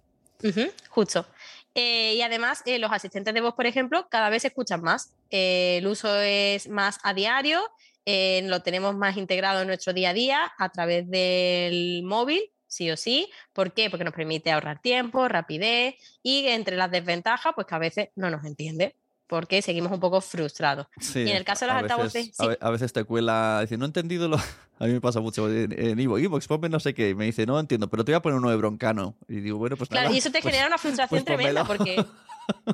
Justo. 0.89 1.25
Eh, 1.73 2.15
y 2.15 2.21
además, 2.21 2.61
eh, 2.65 2.79
los 2.79 2.91
asistentes 2.91 3.33
de 3.33 3.41
voz, 3.41 3.53
por 3.53 3.65
ejemplo, 3.65 4.07
cada 4.09 4.29
vez 4.29 4.43
se 4.43 4.49
escuchan 4.49 4.81
más. 4.81 5.13
Eh, 5.29 5.77
el 5.79 5.87
uso 5.87 6.15
es 6.19 6.69
más 6.69 6.99
a 7.03 7.13
diario, 7.13 7.61
lo 8.05 8.61
tenemos 8.61 8.95
más 8.95 9.17
integrado 9.17 9.61
en 9.61 9.67
nuestro 9.67 9.91
día 9.91 10.11
a 10.11 10.13
día 10.13 10.53
a 10.59 10.69
través 10.69 11.09
del 11.09 12.03
móvil, 12.03 12.51
sí 12.75 12.91
o 12.91 12.97
sí. 12.97 13.29
¿Por 13.53 13.71
qué? 13.73 13.89
Porque 13.89 14.03
nos 14.03 14.13
permite 14.13 14.51
ahorrar 14.51 14.81
tiempo, 14.81 15.27
rapidez 15.27 15.95
y 16.21 16.47
entre 16.47 16.75
las 16.75 16.91
desventajas, 16.91 17.53
pues 17.55 17.65
que 17.67 17.75
a 17.75 17.79
veces 17.79 18.09
no 18.15 18.29
nos 18.29 18.43
entiende, 18.45 18.95
porque 19.27 19.61
seguimos 19.61 19.91
un 19.91 19.99
poco 19.99 20.21
frustrados. 20.21 20.87
Sí, 20.99 21.19
Y 21.21 21.31
en 21.31 21.37
el 21.37 21.45
caso 21.45 21.65
de 21.65 21.71
los 21.73 21.81
altavoces, 21.81 22.39
a 22.39 22.43
sí. 22.43 22.49
A, 22.59 22.69
veces 22.69 22.93
te 22.93 23.03
cuela, 23.05 23.59
dice, 23.61 23.77
no 23.77 23.85
he 23.85 23.87
entendido 23.87 24.27
lo... 24.27 24.37
A 24.77 24.87
mí 24.87 24.91
me 24.91 24.99
pasa 24.99 25.21
mucho 25.21 25.49
en, 25.49 25.71
en 25.71 25.97
Ivo, 26.01 26.19
Ivox, 26.19 26.47
ponme 26.47 26.67
no 26.67 26.81
sé 26.81 26.93
qué. 26.93 27.11
y 27.11 27.15
Me 27.15 27.23
dice, 27.23 27.45
no 27.45 27.57
entiendo, 27.57 27.89
pero 27.89 28.03
te 28.03 28.11
voy 28.11 28.17
a 28.17 28.21
poner 28.21 28.37
uno 28.39 28.49
de 28.49 28.57
broncano. 28.57 29.15
Y 29.29 29.35
digo, 29.39 29.57
bueno, 29.57 29.77
pues 29.77 29.89
Claro, 29.89 30.07
nada, 30.07 30.15
y 30.15 30.19
eso 30.19 30.31
te 30.31 30.39
pues- 30.41 30.51
genera 30.53 30.67
una 30.67 30.77
frustración 30.77 31.23
pues 31.23 31.23
tremenda 31.23 31.63
pónmelo. 31.63 31.95
porque 31.95 32.05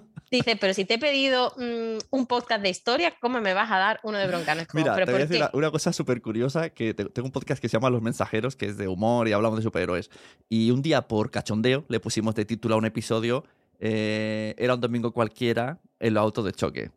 dices, 0.37 0.57
pero 0.59 0.73
si 0.73 0.85
te 0.85 0.95
he 0.95 0.99
pedido 0.99 1.53
mm, 1.57 1.97
un 2.11 2.25
podcast 2.27 2.61
de 2.63 2.69
historia, 2.69 3.13
¿cómo 3.19 3.39
me 3.41 3.53
vas 3.53 3.71
a 3.71 3.77
dar 3.77 3.99
uno 4.03 4.17
de 4.17 4.27
broncano? 4.27 4.63
Como, 4.67 4.81
Mira, 4.83 4.93
¿pero 4.93 5.05
te 5.05 5.11
voy 5.11 5.21
a 5.21 5.25
decir 5.25 5.37
una, 5.41 5.49
una 5.53 5.71
cosa 5.71 5.91
súper 5.93 6.21
curiosa, 6.21 6.69
que 6.69 6.93
te- 6.93 7.05
tengo 7.05 7.27
un 7.27 7.31
podcast 7.31 7.61
que 7.61 7.67
se 7.69 7.73
llama 7.73 7.89
Los 7.89 8.01
Mensajeros, 8.01 8.55
que 8.55 8.65
es 8.67 8.77
de 8.77 8.87
humor 8.87 9.27
y 9.27 9.33
hablamos 9.33 9.57
de 9.59 9.63
superhéroes. 9.63 10.09
Y 10.49 10.71
un 10.71 10.81
día, 10.81 11.07
por 11.07 11.31
cachondeo, 11.31 11.85
le 11.87 11.99
pusimos 11.99 12.35
de 12.35 12.45
título 12.45 12.75
a 12.75 12.77
un 12.77 12.85
episodio, 12.85 13.43
eh, 13.79 14.55
era 14.57 14.75
un 14.75 14.81
domingo 14.81 15.11
cualquiera, 15.11 15.79
el 15.99 16.17
auto 16.17 16.43
de 16.43 16.51
choque. 16.53 16.91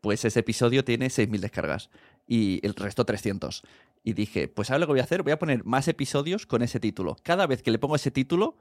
Pues 0.00 0.24
ese 0.24 0.40
episodio 0.40 0.82
tiene 0.84 1.08
6.000 1.08 1.40
descargas 1.40 1.90
y 2.26 2.64
el 2.64 2.74
resto 2.74 3.04
300. 3.04 3.62
Y 4.04 4.12
dije, 4.14 4.48
pues 4.48 4.68
¿sabes 4.68 4.80
lo 4.80 4.86
que 4.86 4.92
voy 4.92 5.00
a 5.00 5.02
hacer? 5.02 5.22
Voy 5.22 5.32
a 5.32 5.38
poner 5.38 5.64
más 5.64 5.88
episodios 5.88 6.46
con 6.46 6.62
ese 6.62 6.80
título. 6.80 7.16
Cada 7.22 7.46
vez 7.46 7.62
que 7.62 7.70
le 7.70 7.78
pongo 7.78 7.96
ese 7.96 8.10
título, 8.10 8.56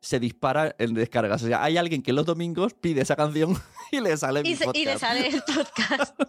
se 0.00 0.20
dispara 0.20 0.74
en 0.78 0.94
descargas. 0.94 1.42
O 1.42 1.46
sea, 1.46 1.62
hay 1.62 1.76
alguien 1.76 2.02
que 2.02 2.12
los 2.12 2.24
domingos 2.26 2.74
pide 2.74 3.00
esa 3.02 3.16
canción 3.16 3.56
y 3.92 4.00
le 4.00 4.16
sale 4.16 4.42
mi 4.42 4.50
Y, 4.50 4.56
se- 4.56 4.64
y 4.74 4.84
le 4.84 4.92
podcast. 4.92 5.00
sale 5.00 5.28
el 5.28 5.42
podcast. 5.42 6.20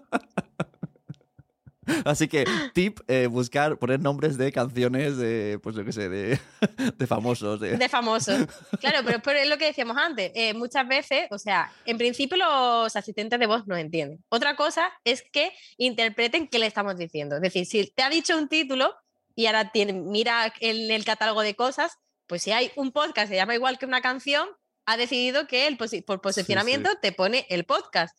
Así 2.05 2.27
que, 2.27 2.45
tip, 2.75 2.99
eh, 3.07 3.25
buscar, 3.25 3.79
poner 3.79 3.99
nombres 3.99 4.37
de 4.37 4.51
canciones 4.51 5.17
de, 5.17 5.59
pues 5.63 5.75
yo 5.75 5.83
qué 5.83 5.91
sé, 5.91 6.07
de, 6.07 6.39
de 6.97 7.07
famosos. 7.07 7.59
De... 7.59 7.77
de 7.77 7.89
famoso. 7.89 8.31
Claro, 8.79 8.99
pero, 9.03 9.19
pero 9.23 9.39
es 9.39 9.49
lo 9.49 9.57
que 9.57 9.65
decíamos 9.65 9.97
antes. 9.97 10.31
eh, 10.35 10.53
muchas 10.53 10.87
veces, 10.87 11.27
o 11.31 11.39
sea, 11.39 11.71
en 11.85 11.97
principio 11.97 12.37
los 12.37 12.95
asistentes 12.95 13.39
de 13.39 13.47
voz 13.47 13.65
no 13.65 13.75
entienden. 13.75 14.23
Otra 14.29 14.55
cosa 14.55 14.87
es 15.03 15.23
que 15.33 15.51
interpreten 15.77 16.47
qué 16.47 16.59
le 16.59 16.67
estamos 16.67 16.95
diciendo. 16.95 17.37
Es 17.37 17.41
decir, 17.41 17.65
si 17.65 17.87
te 17.89 18.03
ha 18.03 18.09
dicho 18.11 18.37
un 18.37 18.47
título 18.49 18.93
y 19.35 19.47
ahora 19.47 19.71
tiene, 19.71 19.93
mira 19.93 20.53
el, 20.59 20.91
el 20.91 21.03
catálogo 21.05 21.41
de 21.41 21.55
cosas, 21.55 21.97
pues 22.29 22.43
si 22.43 22.51
hay 22.51 22.71
un 22.75 22.91
podcast 22.93 23.25
que 23.27 23.33
se 23.33 23.35
llama 23.35 23.55
igual 23.55 23.77
que 23.79 23.85
una 23.87 24.01
canción, 24.01 24.47
ha 24.85 24.95
decidido 24.95 25.47
que 25.47 25.67
el 25.67 25.77
por 25.77 26.21
posicionamiento 26.21 26.89
te 27.01 27.11
pone 27.11 27.45
el 27.49 27.65
podcast. 27.65 28.17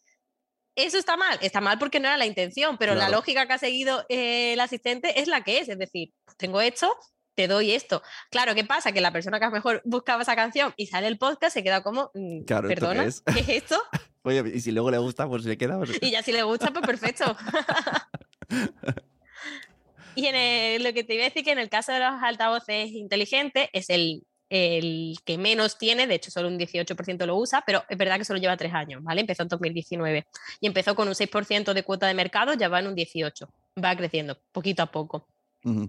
¿Eso 0.77 0.99
está 0.99 1.17
mal? 1.17 1.39
Está 1.43 1.61
mal 1.61 1.79
porque 1.79 2.01
no 2.01 2.09
era 2.09 2.17
la 2.17 2.27
intención, 2.27 2.77
pero 2.79 2.95
la 2.95 3.09
lógica 3.09 3.47
que 3.47 3.53
ha 3.55 3.59
seguido 3.59 4.05
eh, 4.09 4.53
el 4.53 4.61
asistente 4.61 5.21
es 5.21 5.27
la 5.29 5.43
que 5.43 5.59
es. 5.59 5.69
Es 5.69 5.79
decir, 5.79 6.13
tengo 6.37 6.61
esto, 6.61 6.95
te 7.35 7.49
doy 7.49 7.73
esto. 7.73 8.03
Claro, 8.31 8.55
¿qué 8.55 8.65
pasa? 8.65 8.93
Que 8.93 9.01
la 9.01 9.13
persona 9.13 9.39
que 9.39 9.45
a 9.47 9.49
lo 9.49 9.55
mejor 9.55 9.83
buscaba 9.85 10.23
esa 10.23 10.37
canción 10.37 10.73
y 10.77 10.87
sale 10.87 11.09
el 11.09 11.19
podcast 11.19 11.55
se 11.55 11.63
queda 11.65 11.83
como, 11.83 12.11
mm, 12.15 12.45
Claro, 12.45 12.69
¿esto 12.69 12.75
qué 12.75 12.87
perdona, 12.87 13.05
es? 13.09 13.23
¿qué 13.23 13.41
es 13.41 13.49
esto? 13.49 13.83
Oye, 14.23 14.43
y 14.55 14.61
si 14.61 14.71
luego 14.71 14.91
le 14.91 14.99
gusta, 14.99 15.27
pues 15.29 15.43
se 15.45 15.57
queda. 15.59 15.77
pues- 15.79 15.91
Y 16.03 16.11
ya 16.13 16.23
si 16.23 16.33
le 16.33 16.43
gusta, 16.45 16.73
pues 16.73 16.87
perfecto. 16.87 17.37
y 20.15 20.27
en 20.27 20.83
lo 20.83 20.93
que 20.93 21.05
te 21.05 21.15
iba 21.15 21.25
a 21.25 21.29
decir 21.29 21.45
que 21.45 21.53
en 21.53 21.59
el 21.59 21.69
caso 21.69 21.93
de 21.93 22.01
los 22.01 22.23
altavoces 22.23 22.91
inteligentes 22.93 23.69
es 23.73 23.91
el, 23.91 24.23
el 24.51 25.17
que 25.25 25.39
menos 25.39 25.79
tiene, 25.79 26.07
de 26.07 26.17
hecho 26.17 26.31
solo 26.31 26.49
un 26.49 26.59
18% 26.59 27.25
lo 27.25 27.37
usa, 27.37 27.63
pero 27.65 27.85
es 27.89 27.97
verdad 27.97 28.19
que 28.19 28.25
solo 28.25 28.41
lleva 28.41 28.57
tres 28.57 28.75
años, 28.75 29.03
¿vale? 29.03 29.21
Empezó 29.21 29.45
en 29.45 29.49
2019 29.49 30.27
y 30.61 30.67
empezó 30.67 30.95
con 30.95 31.09
un 31.09 31.15
6% 31.15 31.73
de 31.73 31.83
cuota 31.85 32.09
de 32.09 32.15
mercado, 32.15 32.55
ya 32.55 32.69
va 32.69 32.81
en 32.81 32.89
un 32.89 32.97
18%, 32.97 33.49
va 33.83 33.97
creciendo 33.97 34.39
poquito 34.53 34.83
a 34.83 34.91
poco. 34.91 35.29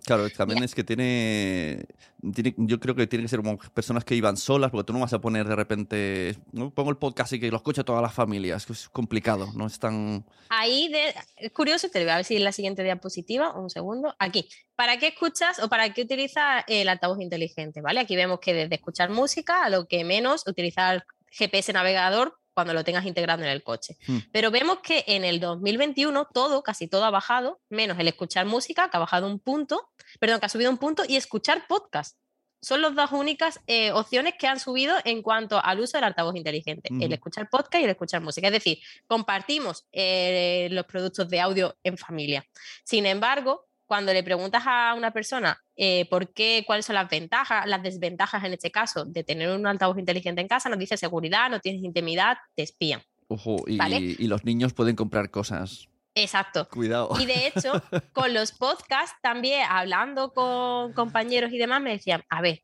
Claro, 0.05 0.29
también 0.31 0.63
es 0.63 0.75
que 0.75 0.83
tiene, 0.83 1.85
tiene- 2.33 2.53
Yo 2.57 2.77
creo 2.79 2.93
que 2.93 3.07
tiene 3.07 3.23
que 3.23 3.29
ser 3.29 3.39
como 3.41 3.57
personas 3.73 4.03
que 4.03 4.15
iban 4.15 4.35
solas, 4.35 4.69
porque 4.69 4.87
tú 4.87 4.93
no 4.93 4.99
vas 4.99 5.13
a 5.13 5.21
poner 5.21 5.47
de 5.47 5.55
repente. 5.55 6.35
¿no? 6.51 6.71
Pongo 6.71 6.89
el 6.89 6.97
podcast 6.97 7.31
y 7.33 7.39
que 7.39 7.49
lo 7.49 7.55
escucha 7.57 7.83
toda 7.85 8.01
la 8.01 8.09
familia. 8.09 8.57
Es 8.57 8.89
complicado, 8.89 9.47
no 9.55 9.67
es 9.67 9.79
tan. 9.79 10.25
Ahí 10.49 10.89
de, 10.89 11.13
es 11.37 11.51
curioso, 11.53 11.89
te 11.89 11.99
voy 12.01 12.09
a 12.09 12.17
ver 12.17 12.25
si 12.25 12.35
en 12.35 12.43
la 12.43 12.51
siguiente 12.51 12.83
diapositiva, 12.83 13.57
un 13.57 13.69
segundo, 13.69 14.13
aquí. 14.19 14.49
¿Para 14.75 14.97
qué 14.97 15.07
escuchas 15.07 15.59
o 15.59 15.69
para 15.69 15.93
qué 15.93 16.01
utilizas 16.01 16.65
el 16.67 16.89
altavoz 16.89 17.21
inteligente? 17.21 17.79
¿Vale? 17.81 18.01
Aquí 18.01 18.17
vemos 18.17 18.39
que 18.39 18.53
desde 18.53 18.75
escuchar 18.75 19.09
música 19.09 19.63
a 19.63 19.69
lo 19.69 19.87
que 19.87 20.03
menos 20.03 20.45
utilizar 20.47 21.05
GPS 21.31 21.71
navegador 21.71 22.40
cuando 22.53 22.73
lo 22.73 22.83
tengas 22.83 23.05
integrado 23.05 23.43
en 23.43 23.49
el 23.49 23.63
coche. 23.63 23.97
Hmm. 24.07 24.19
Pero 24.31 24.51
vemos 24.51 24.79
que 24.79 25.03
en 25.07 25.23
el 25.23 25.39
2021 25.39 26.27
todo, 26.33 26.63
casi 26.63 26.87
todo 26.87 27.05
ha 27.05 27.09
bajado, 27.09 27.61
menos 27.69 27.97
el 27.99 28.07
escuchar 28.07 28.45
música, 28.45 28.89
que 28.89 28.97
ha 28.97 28.99
bajado 28.99 29.27
un 29.27 29.39
punto, 29.39 29.89
perdón, 30.19 30.39
que 30.39 30.45
ha 30.45 30.49
subido 30.49 30.71
un 30.71 30.77
punto, 30.77 31.03
y 31.07 31.15
escuchar 31.15 31.65
podcast. 31.67 32.17
Son 32.63 32.79
las 32.79 32.93
dos 32.93 33.11
únicas 33.11 33.59
eh, 33.65 33.91
opciones 33.91 34.35
que 34.37 34.45
han 34.45 34.59
subido 34.59 34.95
en 35.03 35.23
cuanto 35.23 35.63
al 35.63 35.79
uso 35.79 35.97
del 35.97 36.03
altavoz 36.03 36.35
inteligente, 36.35 36.89
el 37.01 37.11
escuchar 37.11 37.49
podcast 37.49 37.81
y 37.81 37.85
el 37.85 37.89
escuchar 37.89 38.21
música. 38.21 38.47
Es 38.47 38.53
decir, 38.53 38.77
compartimos 39.07 39.87
eh, 39.91 40.67
los 40.69 40.85
productos 40.85 41.27
de 41.27 41.39
audio 41.39 41.75
en 41.83 41.97
familia. 41.97 42.45
Sin 42.83 43.07
embargo, 43.07 43.67
cuando 43.91 44.13
le 44.13 44.23
preguntas 44.23 44.63
a 44.65 44.93
una 44.95 45.11
persona 45.11 45.61
eh, 45.75 46.07
por 46.09 46.31
qué, 46.31 46.63
cuáles 46.65 46.85
son 46.85 46.95
las 46.95 47.09
ventajas, 47.09 47.67
las 47.67 47.83
desventajas 47.83 48.41
en 48.45 48.53
este 48.53 48.71
caso 48.71 49.03
de 49.03 49.25
tener 49.25 49.49
un 49.49 49.67
altavoz 49.67 49.99
inteligente 49.99 50.39
en 50.39 50.47
casa, 50.47 50.69
nos 50.69 50.79
dice 50.79 50.95
seguridad, 50.95 51.49
no 51.49 51.59
tienes 51.59 51.83
intimidad, 51.83 52.37
te 52.55 52.63
espían. 52.63 53.01
Ojo, 53.27 53.57
y, 53.67 53.75
¿Vale? 53.75 53.97
y 53.97 54.27
los 54.27 54.45
niños 54.45 54.71
pueden 54.71 54.95
comprar 54.95 55.29
cosas. 55.29 55.89
Exacto. 56.15 56.69
Cuidado. 56.69 57.09
Y 57.19 57.25
de 57.25 57.47
hecho, 57.47 57.83
con 58.13 58.33
los 58.33 58.53
podcasts 58.53 59.17
también, 59.21 59.65
hablando 59.69 60.31
con 60.31 60.93
compañeros 60.93 61.51
y 61.51 61.57
demás, 61.57 61.81
me 61.81 61.91
decían, 61.91 62.23
a 62.29 62.41
ver, 62.41 62.63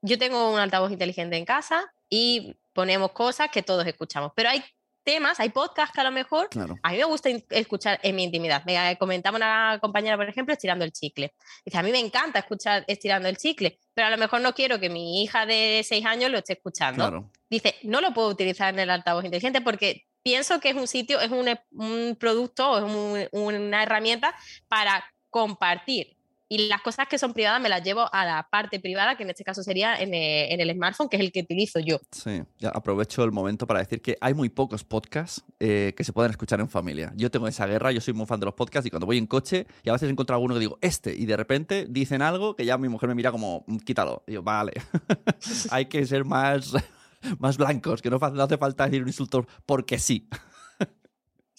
yo 0.00 0.16
tengo 0.16 0.52
un 0.52 0.60
altavoz 0.60 0.92
inteligente 0.92 1.36
en 1.36 1.44
casa 1.44 1.92
y 2.08 2.54
ponemos 2.72 3.10
cosas 3.10 3.48
que 3.50 3.64
todos 3.64 3.84
escuchamos, 3.84 4.30
pero 4.36 4.50
hay 4.50 4.62
temas, 5.02 5.40
hay 5.40 5.50
podcasts 5.50 5.94
que 5.94 6.00
a 6.00 6.04
lo 6.04 6.10
mejor 6.10 6.48
a 6.82 6.90
mí 6.90 6.96
me 6.98 7.04
gusta 7.04 7.28
escuchar 7.50 7.98
en 8.02 8.16
mi 8.16 8.24
intimidad. 8.24 8.64
Me 8.64 8.96
comentaba 8.98 9.36
una 9.36 9.78
compañera, 9.80 10.16
por 10.16 10.28
ejemplo, 10.28 10.52
estirando 10.52 10.84
el 10.84 10.92
chicle. 10.92 11.34
Dice, 11.64 11.78
a 11.78 11.82
mí 11.82 11.90
me 11.90 11.98
encanta 11.98 12.40
escuchar 12.40 12.84
estirando 12.86 13.28
el 13.28 13.36
chicle, 13.36 13.78
pero 13.94 14.08
a 14.08 14.10
lo 14.10 14.18
mejor 14.18 14.40
no 14.40 14.54
quiero 14.54 14.78
que 14.80 14.88
mi 14.88 15.22
hija 15.22 15.46
de 15.46 15.82
seis 15.84 16.04
años 16.04 16.30
lo 16.30 16.38
esté 16.38 16.54
escuchando. 16.54 17.30
Dice, 17.50 17.76
no 17.82 18.00
lo 18.00 18.14
puedo 18.14 18.28
utilizar 18.28 18.72
en 18.72 18.80
el 18.80 18.90
altavoz 18.90 19.24
inteligente 19.24 19.60
porque 19.60 20.06
pienso 20.22 20.60
que 20.60 20.70
es 20.70 20.76
un 20.76 20.86
sitio, 20.86 21.20
es 21.20 21.30
un, 21.30 21.48
un 21.72 22.16
producto, 22.18 22.78
es 22.78 23.28
una 23.32 23.82
herramienta 23.82 24.34
para 24.68 25.04
compartir 25.30 26.16
y 26.52 26.68
las 26.68 26.82
cosas 26.82 27.08
que 27.08 27.16
son 27.16 27.32
privadas 27.32 27.62
me 27.62 27.70
las 27.70 27.82
llevo 27.82 28.12
a 28.12 28.26
la 28.26 28.46
parte 28.50 28.78
privada, 28.78 29.16
que 29.16 29.22
en 29.22 29.30
este 29.30 29.42
caso 29.42 29.62
sería 29.62 29.96
en 29.96 30.12
eh, 30.12 30.52
el, 30.52 30.70
smartphone, 30.74 31.08
que 31.08 31.16
es 31.16 31.22
el 31.22 31.32
que 31.32 31.40
utilizo 31.40 31.80
yo. 31.80 31.98
Sí, 32.10 32.42
aprovecho 32.74 33.24
el 33.24 33.32
momento 33.32 33.66
para 33.66 33.80
decir 33.80 34.02
que 34.02 34.18
hay 34.20 34.34
muy 34.34 34.50
pocos 34.50 34.84
podcasts 34.84 35.42
eh, 35.60 35.94
que 35.96 36.04
se 36.04 36.12
puedan 36.12 36.30
escuchar 36.30 36.60
en 36.60 36.68
familia. 36.68 37.10
Yo 37.16 37.30
tengo 37.30 37.48
esa 37.48 37.66
guerra, 37.66 37.90
yo 37.90 38.02
soy 38.02 38.12
muy 38.12 38.26
fan 38.26 38.38
de 38.38 38.44
los 38.44 38.54
podcasts 38.54 38.86
y 38.86 38.90
cuando 38.90 39.06
voy 39.06 39.16
en 39.16 39.26
coche 39.26 39.66
y 39.82 39.88
a 39.88 39.94
veces 39.94 40.10
encuentro 40.10 40.36
alguno 40.36 40.52
que 40.52 40.60
digo, 40.60 40.78
este, 40.82 41.14
y 41.14 41.24
de 41.24 41.38
repente 41.38 41.86
dicen 41.88 42.20
algo 42.20 42.54
que 42.54 42.66
ya 42.66 42.76
mi 42.76 42.90
mujer 42.90 43.08
me 43.08 43.14
mira 43.14 43.32
como, 43.32 43.64
mm, 43.66 43.78
quítalo. 43.78 44.22
Y 44.26 44.32
yo, 44.32 44.42
vale, 44.42 44.74
hay 45.70 45.86
que 45.86 46.04
ser 46.04 46.26
más, 46.26 46.74
más 47.38 47.56
blancos, 47.56 48.02
que 48.02 48.10
no 48.10 48.18
hace 48.20 48.58
falta 48.58 48.84
decir 48.84 49.00
un 49.00 49.08
insulto 49.08 49.46
porque 49.64 49.98
sí. 49.98 50.28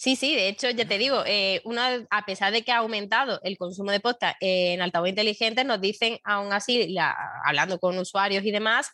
Sí, 0.04 0.16
sí, 0.16 0.34
de 0.36 0.48
hecho, 0.48 0.68
ya 0.68 0.86
te 0.86 0.98
digo, 0.98 1.22
eh, 1.24 1.62
a 2.10 2.26
pesar 2.26 2.52
de 2.52 2.60
que 2.60 2.70
ha 2.72 2.76
aumentado 2.76 3.40
el 3.42 3.56
consumo 3.56 3.90
de 3.90 4.00
podcast 4.00 4.36
en 4.40 4.82
altavoz 4.82 5.08
inteligente, 5.08 5.64
nos 5.64 5.80
dicen 5.80 6.18
aún 6.24 6.52
así, 6.52 6.94
hablando 7.42 7.78
con 7.78 7.96
usuarios 7.96 8.44
y 8.44 8.50
demás, 8.50 8.90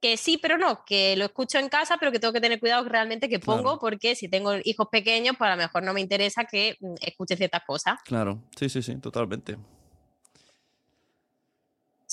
que 0.00 0.16
sí, 0.16 0.38
pero 0.40 0.56
no, 0.56 0.84
que 0.86 1.16
lo 1.16 1.24
escucho 1.24 1.58
en 1.58 1.68
casa, 1.68 1.96
pero 1.98 2.12
que 2.12 2.20
tengo 2.20 2.32
que 2.32 2.40
tener 2.40 2.60
cuidado 2.60 2.88
realmente 2.88 3.28
que 3.28 3.40
pongo, 3.40 3.80
porque 3.80 4.14
si 4.14 4.28
tengo 4.28 4.52
hijos 4.62 4.86
pequeños, 4.88 5.34
pues 5.36 5.50
a 5.50 5.56
lo 5.56 5.62
mejor 5.62 5.82
no 5.82 5.92
me 5.92 6.00
interesa 6.00 6.44
que 6.44 6.76
mm, 6.78 6.94
escuche 7.00 7.36
ciertas 7.36 7.62
cosas. 7.66 7.98
Claro, 8.04 8.40
sí, 8.56 8.68
sí, 8.68 8.82
sí, 8.82 8.94
totalmente. 9.00 9.56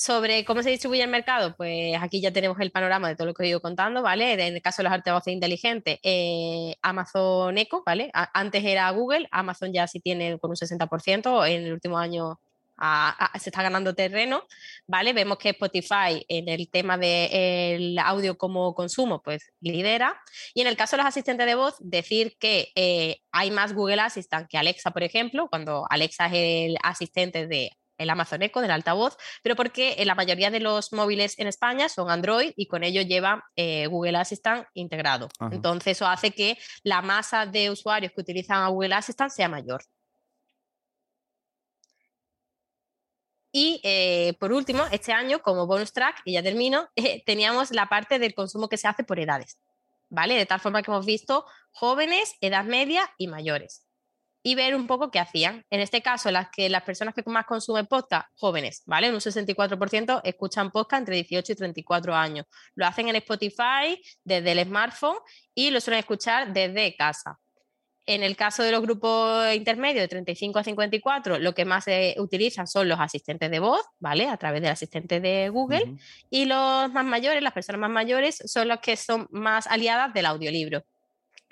Sobre 0.04 0.44
cómo 0.44 0.62
se 0.62 0.68
distribuye 0.68 1.02
el 1.02 1.08
mercado, 1.08 1.56
pues 1.56 1.96
aquí 1.98 2.20
ya 2.20 2.30
tenemos 2.30 2.60
el 2.60 2.70
panorama 2.70 3.08
de 3.08 3.16
todo 3.16 3.28
lo 3.28 3.32
que 3.32 3.44
he 3.44 3.48
ido 3.48 3.62
contando, 3.62 4.02
¿vale? 4.02 4.34
En 4.34 4.54
el 4.54 4.60
caso 4.60 4.82
de 4.82 4.84
los 4.84 4.92
altavoces 4.92 5.32
inteligentes, 5.32 5.98
eh, 6.02 6.74
Amazon 6.82 7.56
Echo, 7.56 7.82
¿vale? 7.86 8.10
antes 8.12 8.62
era 8.62 8.90
Google, 8.90 9.26
Amazon 9.30 9.72
ya 9.72 9.86
sí 9.86 10.00
tiene 10.00 10.38
con 10.38 10.50
un 10.50 10.56
60%, 10.56 11.46
en 11.46 11.64
el 11.64 11.72
último 11.72 11.96
año 11.96 12.38
se 13.40 13.48
está 13.48 13.62
ganando 13.62 13.94
terreno, 13.94 14.42
¿vale? 14.86 15.14
Vemos 15.14 15.38
que 15.38 15.50
Spotify 15.50 16.22
en 16.28 16.50
el 16.50 16.68
tema 16.68 16.98
del 16.98 17.98
audio 17.98 18.36
como 18.36 18.74
consumo, 18.74 19.22
pues 19.22 19.52
lidera. 19.60 20.20
Y 20.52 20.60
en 20.60 20.66
el 20.66 20.76
caso 20.76 20.96
de 20.96 21.02
los 21.02 21.08
asistentes 21.08 21.46
de 21.46 21.54
voz, 21.54 21.76
decir 21.80 22.36
que 22.38 22.72
eh, 22.74 23.20
hay 23.32 23.50
más 23.50 23.72
Google 23.72 24.02
Assistant 24.02 24.50
que 24.50 24.58
Alexa, 24.58 24.90
por 24.90 25.02
ejemplo, 25.02 25.48
cuando 25.48 25.86
Alexa 25.88 26.26
es 26.26 26.32
el 26.34 26.76
asistente 26.82 27.46
de 27.46 27.70
el 27.98 28.10
Amazon 28.10 28.42
Echo 28.42 28.60
del 28.60 28.70
altavoz, 28.70 29.16
pero 29.42 29.56
porque 29.56 29.96
la 30.04 30.14
mayoría 30.14 30.50
de 30.50 30.60
los 30.60 30.92
móviles 30.92 31.38
en 31.38 31.46
España 31.46 31.88
son 31.88 32.10
Android 32.10 32.52
y 32.56 32.66
con 32.66 32.84
ello 32.84 33.02
lleva 33.02 33.44
eh, 33.56 33.86
Google 33.86 34.18
Assistant 34.18 34.66
integrado. 34.74 35.28
Entonces 35.50 35.96
eso 35.96 36.06
hace 36.06 36.30
que 36.30 36.58
la 36.82 37.02
masa 37.02 37.46
de 37.46 37.70
usuarios 37.70 38.12
que 38.12 38.20
utilizan 38.20 38.62
a 38.62 38.68
Google 38.68 38.94
Assistant 38.94 39.30
sea 39.30 39.48
mayor. 39.48 39.82
Y 43.52 43.80
eh, 43.84 44.34
por 44.40 44.52
último, 44.52 44.82
este 44.90 45.12
año, 45.12 45.40
como 45.40 45.68
bonus 45.68 45.92
track, 45.92 46.22
y 46.24 46.32
ya 46.32 46.42
termino, 46.42 46.88
eh, 46.96 47.22
teníamos 47.24 47.70
la 47.70 47.88
parte 47.88 48.18
del 48.18 48.34
consumo 48.34 48.68
que 48.68 48.76
se 48.76 48.88
hace 48.88 49.04
por 49.04 49.20
edades, 49.20 49.60
¿vale? 50.08 50.34
De 50.34 50.44
tal 50.44 50.58
forma 50.58 50.82
que 50.82 50.90
hemos 50.90 51.06
visto 51.06 51.46
jóvenes, 51.70 52.34
edad 52.40 52.64
media 52.64 53.08
y 53.16 53.28
mayores 53.28 53.83
y 54.46 54.54
ver 54.54 54.76
un 54.76 54.86
poco 54.86 55.10
qué 55.10 55.18
hacían. 55.18 55.64
En 55.70 55.80
este 55.80 56.02
caso, 56.02 56.30
las, 56.30 56.50
que, 56.50 56.68
las 56.68 56.82
personas 56.82 57.14
que 57.14 57.22
más 57.26 57.46
consumen 57.46 57.86
podcast, 57.86 58.28
jóvenes, 58.36 58.82
¿vale? 58.84 59.10
Un 59.10 59.16
64% 59.16 60.20
escuchan 60.22 60.70
podcast 60.70 61.00
entre 61.00 61.16
18 61.16 61.52
y 61.52 61.56
34 61.56 62.14
años. 62.14 62.46
Lo 62.74 62.86
hacen 62.86 63.08
en 63.08 63.16
Spotify, 63.16 64.00
desde 64.22 64.52
el 64.52 64.62
smartphone 64.66 65.16
y 65.54 65.70
lo 65.70 65.80
suelen 65.80 66.00
escuchar 66.00 66.52
desde 66.52 66.94
casa. 66.94 67.38
En 68.06 68.22
el 68.22 68.36
caso 68.36 68.62
de 68.62 68.70
los 68.70 68.82
grupos 68.82 69.54
intermedios 69.54 70.02
de 70.02 70.08
35 70.08 70.58
a 70.58 70.64
54, 70.64 71.38
lo 71.38 71.54
que 71.54 71.64
más 71.64 71.84
se 71.84 72.14
utilizan 72.18 72.66
son 72.66 72.86
los 72.86 73.00
asistentes 73.00 73.50
de 73.50 73.60
voz, 73.60 73.80
¿vale? 73.98 74.28
A 74.28 74.36
través 74.36 74.60
del 74.60 74.72
asistente 74.72 75.20
de 75.20 75.48
Google. 75.48 75.94
Y 76.28 76.44
los 76.44 76.92
más 76.92 77.06
mayores, 77.06 77.42
las 77.42 77.54
personas 77.54 77.80
más 77.80 77.90
mayores, 77.90 78.42
son 78.44 78.68
los 78.68 78.80
que 78.80 78.98
son 78.98 79.26
más 79.30 79.66
aliadas 79.68 80.12
del 80.12 80.26
audiolibro. 80.26 80.84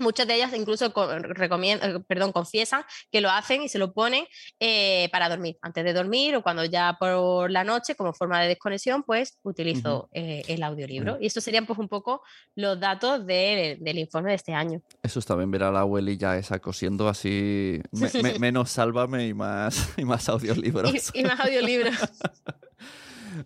Muchas 0.03 0.27
de 0.27 0.35
ellas 0.35 0.53
incluso 0.55 0.87
eh, 0.87 2.01
perdón, 2.07 2.33
confiesan 2.33 2.83
que 3.11 3.21
lo 3.21 3.31
hacen 3.31 3.63
y 3.63 3.69
se 3.69 3.79
lo 3.79 3.93
ponen 3.93 4.27
eh, 4.61 5.09
para 5.13 5.29
dormir, 5.29 5.57
antes 5.63 5.85
de 5.85 5.93
dormir 5.93 6.37
o 6.37 6.43
cuando 6.43 6.65
ya 6.65 6.97
por 6.99 7.51
la 7.51 7.65
noche, 7.65 7.95
como 7.95 8.13
forma 8.13 8.41
de 8.41 8.49
desconexión, 8.49 9.03
pues 9.03 9.39
utilizo 9.43 10.09
eh, 10.13 10.43
el 10.49 10.63
audiolibro. 10.63 11.19
Y 11.21 11.27
estos 11.27 11.45
serían 11.45 11.67
pues 11.67 11.79
un 11.79 11.89
poco 11.89 12.23
los 12.55 12.79
datos 12.79 13.27
del 13.27 13.99
informe 13.99 14.31
de 14.31 14.37
este 14.37 14.55
año. 14.55 14.83
Eso 15.03 15.19
está 15.19 15.35
bien 15.37 15.51
ver 15.51 15.63
a 15.65 15.73
la 15.73 15.81
abuelilla 15.81 16.37
esa 16.37 16.59
cosiendo 16.59 17.09
así, 17.09 17.81
menos 18.41 18.71
sálvame 18.71 19.27
y 19.27 19.35
más, 19.35 19.91
y 19.97 20.05
más 20.05 20.29
audiolibros. 20.29 20.93
y 21.15 21.23
más 21.23 21.41
audiolibros. 21.41 21.97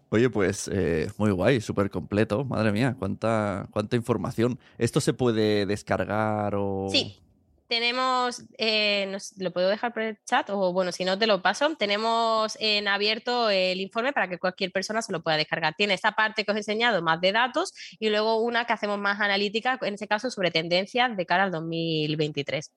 Oye, 0.08 0.30
pues 0.30 0.68
eh, 0.72 1.10
muy 1.18 1.30
guay, 1.30 1.60
súper 1.60 1.90
completo. 1.90 2.44
Madre 2.44 2.72
mía, 2.72 2.96
cuánta, 2.98 3.68
cuánta 3.70 3.96
información. 3.96 4.58
¿Esto 4.78 5.00
se 5.00 5.12
puede 5.12 5.66
descargar 5.66 6.54
o...? 6.56 6.88
Sí, 6.90 7.20
tenemos, 7.68 8.44
eh, 8.58 9.16
lo 9.38 9.52
puedo 9.52 9.68
dejar 9.68 9.92
por 9.92 10.02
el 10.02 10.18
chat 10.24 10.48
o 10.50 10.72
bueno, 10.72 10.92
si 10.92 11.04
no 11.04 11.18
te 11.18 11.26
lo 11.26 11.42
paso, 11.42 11.74
tenemos 11.76 12.56
en 12.60 12.88
abierto 12.88 13.50
el 13.50 13.80
informe 13.80 14.12
para 14.12 14.28
que 14.28 14.38
cualquier 14.38 14.72
persona 14.72 15.02
se 15.02 15.12
lo 15.12 15.22
pueda 15.22 15.36
descargar. 15.36 15.74
Tiene 15.76 15.94
esta 15.94 16.12
parte 16.12 16.44
que 16.44 16.52
os 16.52 16.56
he 16.56 16.60
enseñado 16.60 17.02
más 17.02 17.20
de 17.20 17.32
datos 17.32 17.72
y 17.98 18.08
luego 18.08 18.40
una 18.40 18.66
que 18.66 18.72
hacemos 18.72 18.98
más 18.98 19.20
analítica, 19.20 19.78
en 19.82 19.94
este 19.94 20.06
caso 20.06 20.30
sobre 20.30 20.50
tendencias 20.50 21.16
de 21.16 21.26
cara 21.26 21.44
al 21.44 21.50
2023. 21.50 22.72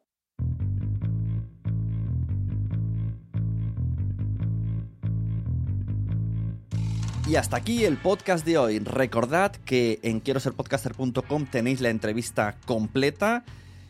Y 7.29 7.35
hasta 7.35 7.57
aquí 7.57 7.85
el 7.85 7.97
podcast 7.97 8.43
de 8.43 8.57
hoy. 8.57 8.79
Recordad 8.79 9.51
que 9.51 9.99
en 10.01 10.19
quiero 10.19 10.39
ser 10.39 10.53
podcaster.com 10.53 11.45
tenéis 11.45 11.79
la 11.79 11.89
entrevista 11.89 12.55
completa. 12.65 13.43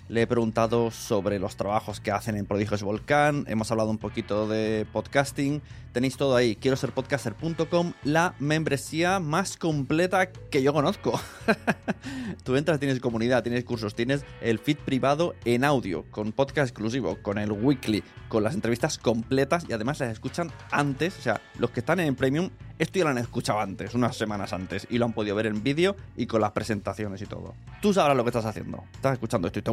Le 0.10 0.24
he 0.24 0.28
preguntado 0.28 0.90
sobre 0.90 1.38
los 1.38 1.56
trabajos 1.56 2.00
que 2.00 2.10
hacen 2.10 2.36
en 2.36 2.48
Prodigios 2.48 2.82
Volcán. 2.82 3.46
Hemos 3.48 3.70
hablado 3.70 3.92
un 3.92 4.00
poquito 4.00 4.48
de 4.48 4.88
podcasting. 4.92 5.62
Tenéis 5.92 6.18
todo 6.18 6.36
ahí. 6.36 6.56
Quiero 6.56 6.78
ser 6.78 6.94
podcaster.com, 6.94 7.94
la 8.04 8.34
membresía 8.40 9.20
más 9.20 9.56
completa 9.56 10.32
que 10.32 10.64
yo 10.64 10.74
conozco. 10.74 11.22
Tú 12.44 12.56
entras, 12.56 12.80
tienes 12.80 13.00
comunidad, 13.00 13.44
tienes 13.44 13.64
cursos, 13.64 13.94
tienes 13.94 14.26
el 14.42 14.58
feed 14.58 14.78
privado 14.78 15.36
en 15.46 15.64
audio, 15.64 16.04
con 16.10 16.32
podcast 16.32 16.72
exclusivo, 16.72 17.20
con 17.22 17.38
el 17.38 17.52
weekly, 17.52 18.04
con 18.30 18.42
las 18.42 18.56
entrevistas 18.56 18.98
completas 18.98 19.68
y 19.70 19.74
además 19.74 20.00
las 20.00 20.10
escuchan 20.10 20.52
antes. 20.72 21.20
O 21.20 21.22
sea, 21.22 21.40
los 21.60 21.70
que 21.70 21.82
están 21.82 22.00
en 22.00 22.16
premium 22.16 22.50
esto 22.80 22.98
ya 22.98 23.04
lo 23.04 23.12
han 23.12 23.18
escuchado 23.18 23.60
antes, 23.60 23.94
unas 23.94 24.16
semanas 24.16 24.54
antes, 24.54 24.88
y 24.90 24.98
lo 25.00 25.06
han 25.06 25.12
podido 25.12 25.36
ver 25.36 25.48
en 25.48 25.62
vídeo 25.64 25.98
y 26.16 26.28
con 26.28 26.40
las 26.40 26.54
presentaciones 26.54 27.22
y 27.22 27.26
todo. 27.26 27.54
Tú 27.82 27.94
sabrás 27.94 28.16
lo 28.16 28.24
que 28.24 28.30
estás 28.30 28.46
haciendo. 28.46 28.86
¿Estás 28.94 29.14
escuchando 29.14 29.48
esto 29.48 29.60
y 29.60 29.62
te 29.62 29.70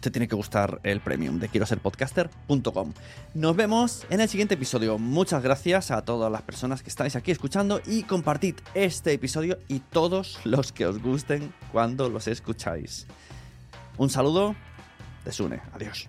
Te 0.00 0.10
tiene 0.10 0.28
que 0.28 0.34
gustar 0.34 0.80
el 0.82 1.00
premium 1.00 1.38
de 1.38 1.48
quiero 1.48 1.66
ser 1.66 1.78
podcaster.com. 1.78 2.92
Nos 3.34 3.56
vemos 3.56 4.06
en 4.10 4.20
el 4.20 4.28
siguiente 4.28 4.54
episodio. 4.54 4.98
Muchas 4.98 5.42
gracias 5.42 5.90
a 5.90 6.02
todas 6.02 6.30
las 6.30 6.42
personas 6.42 6.82
que 6.82 6.90
estáis 6.90 7.16
aquí 7.16 7.30
escuchando 7.30 7.80
y 7.86 8.02
compartid 8.02 8.56
este 8.74 9.12
episodio 9.12 9.58
y 9.68 9.80
todos 9.80 10.40
los 10.44 10.72
que 10.72 10.86
os 10.86 11.00
gusten 11.00 11.52
cuando 11.72 12.08
los 12.08 12.28
escucháis. 12.28 13.06
Un 13.96 14.10
saludo 14.10 14.54
de 15.24 15.32
Sune. 15.32 15.60
Adiós. 15.72 16.08